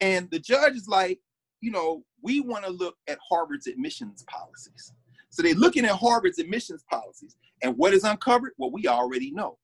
[0.00, 1.18] and the judge is like,
[1.60, 4.92] you know, we want to look at Harvard's admissions policies.
[5.32, 8.52] So they're looking at Harvard's admissions policies, and what is uncovered?
[8.58, 9.58] Well, we already know.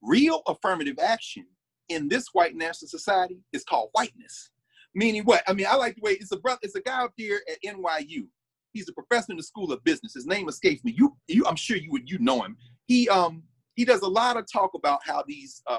[0.00, 1.46] Real affirmative action
[1.90, 4.50] in this white national society is called whiteness.
[4.94, 5.42] Meaning what?
[5.46, 7.58] I mean, I like the way it's a brother, it's a guy up there at
[7.62, 8.26] NYU.
[8.72, 10.14] He's a professor in the School of Business.
[10.14, 10.94] His name escapes me.
[10.96, 12.56] You, you, I'm sure you would, you know him.
[12.86, 13.42] He, um,
[13.74, 15.78] he does a lot of talk about how these uh,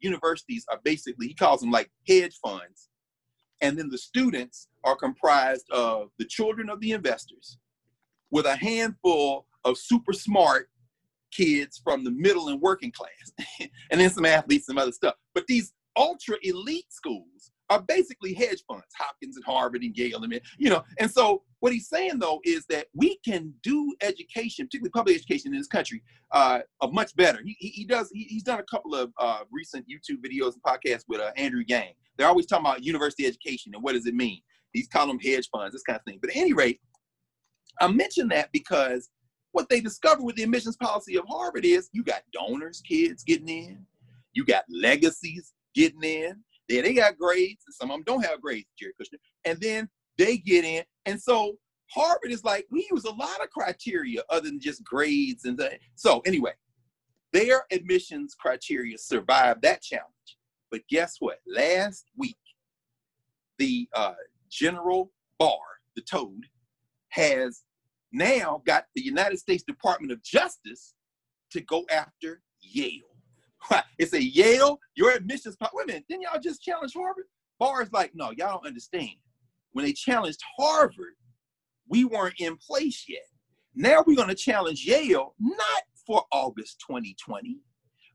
[0.00, 2.90] universities are basically, he calls them like hedge funds,
[3.62, 7.58] and then the students are comprised of the children of the investors,
[8.30, 10.68] with a handful of super smart
[11.32, 13.32] kids from the middle and working class,
[13.90, 15.14] and then some athletes, some other stuff.
[15.34, 20.40] But these ultra elite schools are basically hedge funds, Hopkins and Harvard and Yale, and
[20.58, 20.84] you know.
[20.98, 25.52] And so what he's saying though is that we can do education, particularly public education
[25.52, 26.02] in this country,
[26.32, 27.40] uh, uh, much better.
[27.44, 28.08] He, he, does.
[28.12, 31.64] He, he's done a couple of uh, recent YouTube videos and podcasts with uh, Andrew
[31.66, 31.94] Yang.
[32.16, 34.40] They're always talking about university education and what does it mean.
[34.72, 36.18] He's calling them hedge funds, this kind of thing.
[36.20, 36.80] But at any rate,
[37.80, 39.10] I mention that because
[39.52, 43.48] what they discovered with the admissions policy of Harvard is you got donors, kids getting
[43.48, 43.86] in,
[44.34, 46.36] you got legacies getting in.
[46.68, 49.88] Then they got grades, and some of them don't have grades, Jerry Kushner, and then
[50.18, 50.82] they get in.
[51.04, 51.56] And so
[51.90, 55.44] Harvard is like, we use a lot of criteria other than just grades.
[55.44, 55.60] And
[55.94, 56.52] so anyway,
[57.32, 60.10] their admissions criteria survived that challenge.
[60.70, 61.38] But guess what?
[61.46, 62.36] Last week,
[63.58, 64.14] the uh,
[64.50, 65.58] general Barr,
[65.94, 66.46] the toad,
[67.10, 67.62] has
[68.12, 70.94] now got the United States Department of Justice
[71.52, 73.02] to go after Yale.
[73.98, 75.56] It's a Yale, your admissions.
[75.60, 77.24] Wait a minute, didn't y'all just challenge Harvard?
[77.58, 79.16] Barr's like, no, y'all don't understand.
[79.72, 81.14] When they challenged Harvard,
[81.88, 83.26] we weren't in place yet.
[83.74, 87.58] Now we're going to challenge Yale, not for August 2020.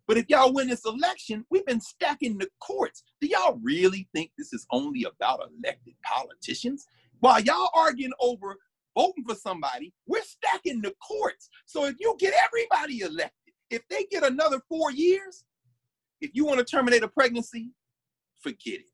[0.08, 3.04] But if y'all win this election, we've been stacking the courts.
[3.22, 6.86] Do y'all really think this is only about elected politicians?
[7.20, 8.58] While y'all arguing over
[8.96, 11.50] voting for somebody, we're stacking the courts.
[11.66, 15.46] So if you get everybody elected, if they get another four years,
[16.20, 17.72] if you want to terminate a pregnancy,
[18.42, 18.86] forget it.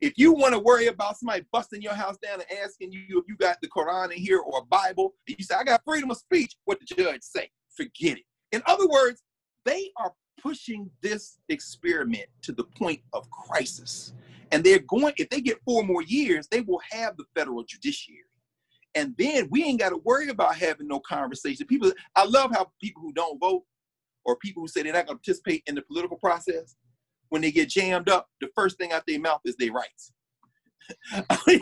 [0.00, 3.24] If you want to worry about somebody busting your house down and asking you if
[3.28, 6.18] you got the Quran in here or a Bible, you say, I got freedom of
[6.18, 7.50] speech, what the judge say?
[7.74, 8.24] Forget it.
[8.52, 9.22] In other words,
[9.64, 14.12] they are pushing this experiment to the point of crisis.
[14.50, 18.20] And they're going, if they get four more years, they will have the federal judiciary.
[18.94, 21.66] And then we ain't got to worry about having no conversation.
[21.66, 23.62] People, I love how people who don't vote
[24.24, 26.76] or people who say they're not going to participate in the political process,
[27.30, 30.12] when they get jammed up, the first thing out their mouth is their rights.
[31.12, 31.60] I mean,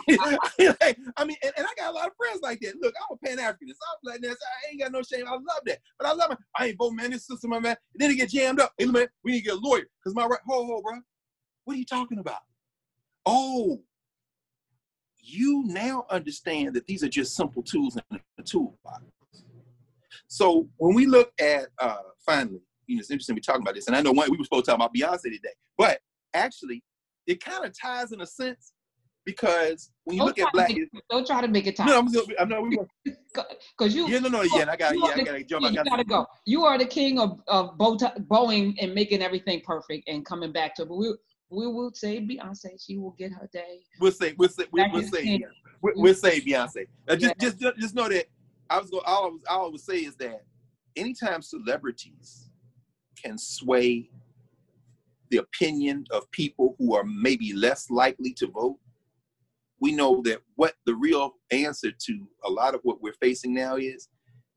[1.15, 2.73] I mean and, and, I got a lot of friends like that.
[2.81, 3.77] Look, I'm a Pan Africanist.
[3.79, 4.35] I'm like this.
[4.35, 5.25] I ain't got no shame.
[5.27, 5.77] I love that.
[5.97, 6.39] But I love it.
[6.57, 7.11] I ain't voting, man.
[7.11, 7.77] This system, my man.
[7.93, 8.73] And then they get jammed up.
[8.77, 9.85] Hey, man, we need to get a lawyer.
[10.03, 10.99] Because my right, ho, ho, bro.
[11.63, 12.39] What are you talking about?
[13.25, 13.81] Oh,
[15.21, 19.03] you now understand that these are just simple tools in a toolbox.
[20.27, 23.87] So when we look at uh finally, you know, it's interesting we talking about this,
[23.87, 25.99] and I know one we were supposed to talk about Beyonce today, but
[26.33, 26.83] actually,
[27.27, 28.73] it kind of ties in a sense
[29.25, 31.87] because when you don't look at black, it, don't try to make it time.
[31.87, 32.07] No, I'm,
[32.39, 32.87] I'm not.
[33.03, 35.71] Because you, yeah, no, no, yeah, I got, yeah, I got to jump.
[35.71, 36.25] You got to go.
[36.45, 40.85] You are the king of of Boeing and making everything perfect and coming back to.
[40.85, 41.13] But we
[41.51, 42.83] we will say Beyonce.
[42.83, 43.81] She will get her day.
[43.99, 45.43] We'll say we'll say we'll, we'll say
[45.81, 46.87] we'll, we'll, say Beyonce.
[47.09, 47.33] Just, yeah.
[47.39, 48.25] just just know that
[48.69, 49.03] I was going.
[49.05, 50.45] All I was all I would say is that
[50.95, 52.49] anytime celebrities
[53.21, 54.09] can sway
[55.29, 58.77] the opinion of people who are maybe less likely to vote,
[59.79, 63.75] we know that what the real answer to a lot of what we're facing now
[63.75, 64.07] is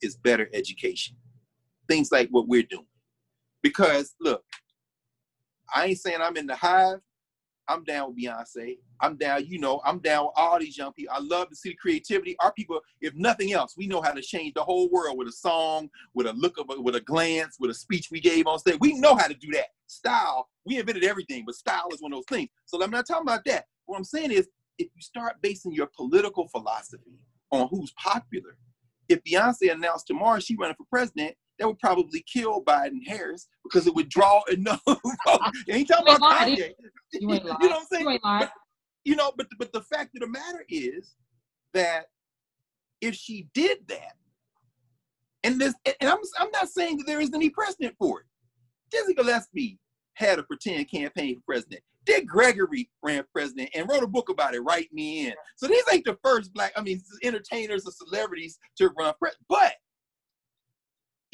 [0.00, 1.16] is better education.
[1.88, 2.86] Things like what we're doing.
[3.62, 4.44] Because look,
[5.72, 6.98] I ain't saying I'm in the hive.
[7.68, 8.78] I'm down with Beyonce.
[9.00, 11.14] I'm down, you know, I'm down with all these young people.
[11.14, 12.36] I love to see the creativity.
[12.40, 15.32] Our people, if nothing else, we know how to change the whole world with a
[15.32, 18.58] song, with a look of, a, with a glance, with a speech we gave on
[18.58, 18.78] stage.
[18.80, 19.66] We know how to do that.
[19.86, 22.50] Style, we invented everything, but style is one of those things.
[22.66, 23.66] So I'm not talking about that.
[23.86, 24.48] What I'm saying is,
[24.78, 27.18] if you start basing your political philosophy
[27.50, 28.56] on who's popular,
[29.08, 33.86] if Beyonce announced tomorrow she's running for president, that would probably kill Biden Harris because
[33.86, 34.82] it would draw enough.
[35.70, 36.72] ain't talking about Kanye.
[37.12, 38.10] You, you, know what I'm saying?
[38.10, 38.52] You, but,
[39.04, 41.14] you know, but but the fact of the matter is
[41.74, 42.06] that
[43.00, 44.14] if she did that,
[45.42, 48.26] and this, and I'm I'm not saying that there isn't any precedent for it.
[48.90, 49.78] Dizzy Gillespie
[50.14, 51.82] had a pretend campaign for president.
[52.06, 55.34] Dick Gregory ran president and wrote a book about it, Write Me In.
[55.56, 59.44] So these ain't the first black, I mean, entertainers or celebrities to run president.
[59.48, 59.63] But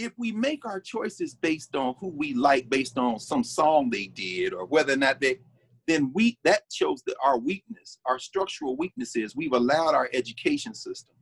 [0.01, 4.07] if we make our choices based on who we like, based on some song they
[4.07, 5.39] did, or whether or not they,
[5.87, 10.75] then we that shows that our weakness, our structural weakness is we've allowed our education
[10.75, 11.15] system,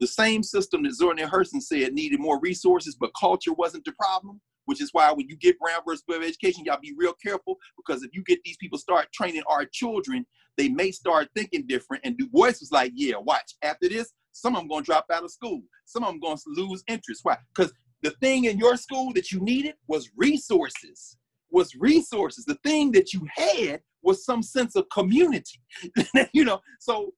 [0.00, 3.92] the same system that Zora Neale Hurston said needed more resources, but culture wasn't the
[3.92, 4.40] problem.
[4.66, 7.58] Which is why when you get Brown versus Board of Education, y'all be real careful
[7.76, 10.24] because if you get these people start training our children,
[10.56, 12.04] they may start thinking different.
[12.04, 13.54] And Du Bois was like, "Yeah, watch.
[13.62, 15.62] After this, some of them gonna drop out of school.
[15.86, 17.20] Some of them gonna lose interest.
[17.24, 17.38] Why?
[17.52, 21.16] Because the thing in your school that you needed was resources
[21.50, 22.44] was resources.
[22.44, 25.60] The thing that you had was some sense of community
[26.32, 26.60] you know?
[26.78, 27.12] So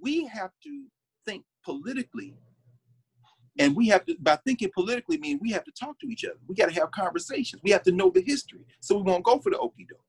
[0.00, 0.84] we have to
[1.26, 2.34] think politically
[3.58, 6.38] and we have to by thinking politically mean we have to talk to each other.
[6.48, 7.62] We got to have conversations.
[7.62, 10.00] We have to know the history so we won't go for the okey doke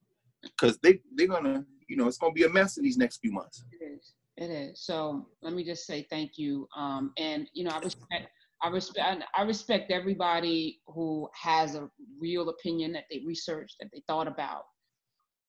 [0.42, 3.32] because they they're gonna you know it's gonna be a mess in these next few
[3.32, 3.64] months.
[3.80, 4.14] It is.
[4.38, 4.82] It is.
[4.82, 6.68] So let me just say thank you.
[6.76, 8.30] Um and you know i respect
[8.62, 11.90] I respect I respect everybody who has a
[12.20, 14.64] real opinion that they researched, that they thought about.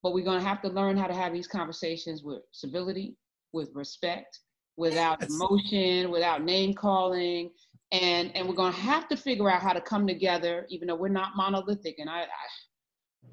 [0.03, 3.17] But we're gonna have to learn how to have these conversations with civility,
[3.53, 4.41] with respect,
[4.77, 5.31] without yes.
[5.31, 7.51] emotion, without name calling,
[7.93, 11.09] and and we're gonna have to figure out how to come together, even though we're
[11.09, 11.97] not monolithic.
[11.99, 12.27] And I, I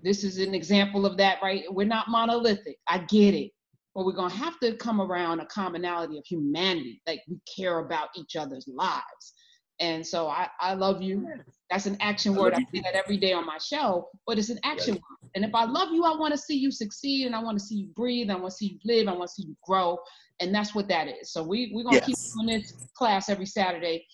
[0.04, 1.64] this is an example of that, right?
[1.70, 2.78] We're not monolithic.
[2.88, 3.52] I get it.
[3.96, 8.10] But we're gonna have to come around a commonality of humanity, like we care about
[8.16, 9.34] each other's lives
[9.84, 11.28] and so I, I love you.
[11.70, 12.54] That's an action word.
[12.54, 15.30] I say that every day on my show, but it's an action word.
[15.36, 17.64] And if I love you, I want to see you succeed and I want to
[17.64, 18.30] see you breathe.
[18.30, 19.10] I want to see you live.
[19.10, 19.98] I want to see you grow.
[20.40, 21.34] And that's what that is.
[21.34, 22.34] So we, we're going to yes.
[22.34, 24.06] keep doing this class every Saturday.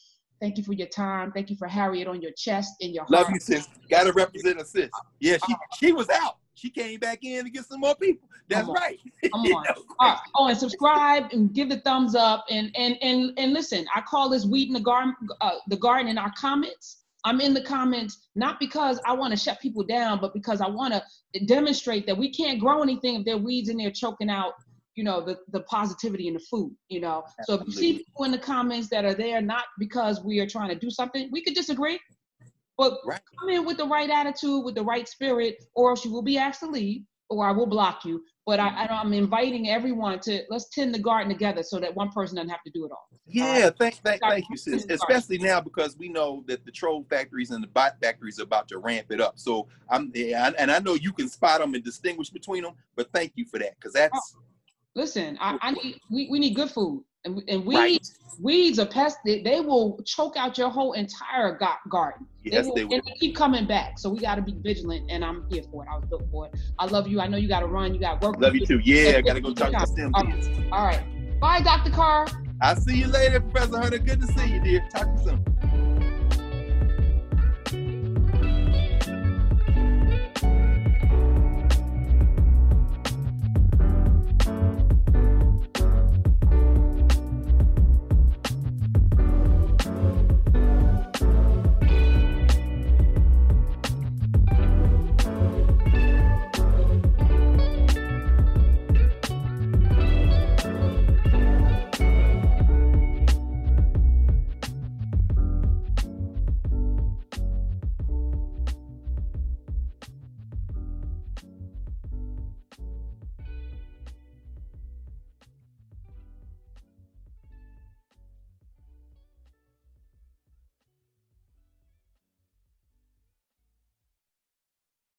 [0.42, 1.32] Thank you for your time.
[1.34, 3.12] Thank you for Harriet on your chest and your heart.
[3.12, 3.68] Love you, sis.
[3.92, 4.90] Got to represent a sis.
[5.20, 6.38] Yeah, she, she was out.
[6.60, 8.28] She came back in to get some more people.
[8.50, 9.00] That's Come right.
[9.32, 9.66] Come on.
[10.00, 10.20] All right.
[10.36, 13.86] Oh, and subscribe and give the thumbs up and and and and listen.
[13.96, 16.98] I call this weed in the garden, uh, the garden in our comments.
[17.26, 20.68] I'm in the comments not because I want to shut people down, but because I
[20.68, 24.30] want to demonstrate that we can't grow anything if there are weeds in there choking
[24.30, 24.54] out,
[24.96, 27.26] you know, the, the positivity in the food, you know.
[27.44, 30.48] So if you see people in the comments that are there not because we are
[30.48, 32.00] trying to do something, we could disagree,
[32.80, 33.20] but Right.
[33.38, 36.38] come in with the right attitude, with the right spirit, or else you will be
[36.38, 38.24] asked to leave, or I will block you.
[38.46, 42.38] But I, I'm inviting everyone to let's tend the garden together so that one person
[42.38, 43.06] doesn't have to do it all.
[43.28, 44.88] Yeah, thank, thank, thank you, sis.
[44.90, 48.70] Especially now because we know that the troll factories and the bot factories are about
[48.70, 49.38] to ramp it up.
[49.38, 52.74] So I'm, yeah, and- I know you can spot them and distinguish between them.
[52.96, 54.36] But thank you for that because oh, that's
[54.96, 57.92] Listen, I, I need we, we need good food, and and Right.
[57.92, 59.20] weeds weeds are pests.
[59.26, 62.26] They, they will choke out your whole entire ga- garden.
[62.46, 62.94] yes, will, they will.
[62.94, 64.00] and they keep coming back.
[64.00, 65.90] So we got to be vigilant, and I'm here for it.
[65.92, 66.56] I was built for it.
[66.80, 67.20] I love you.
[67.20, 67.94] I know you got to run.
[67.94, 68.40] You got work.
[68.40, 68.80] Love to you too.
[68.84, 69.88] Yeah, I gotta go talk to.
[69.88, 70.50] STEM kids.
[70.72, 71.04] All right.
[71.42, 71.92] Bye, Dr.
[71.92, 72.28] Carr.
[72.62, 73.98] I'll see you later, Professor Hunter.
[74.00, 74.88] Good to see you, dear.
[74.94, 75.46] Talk to you soon.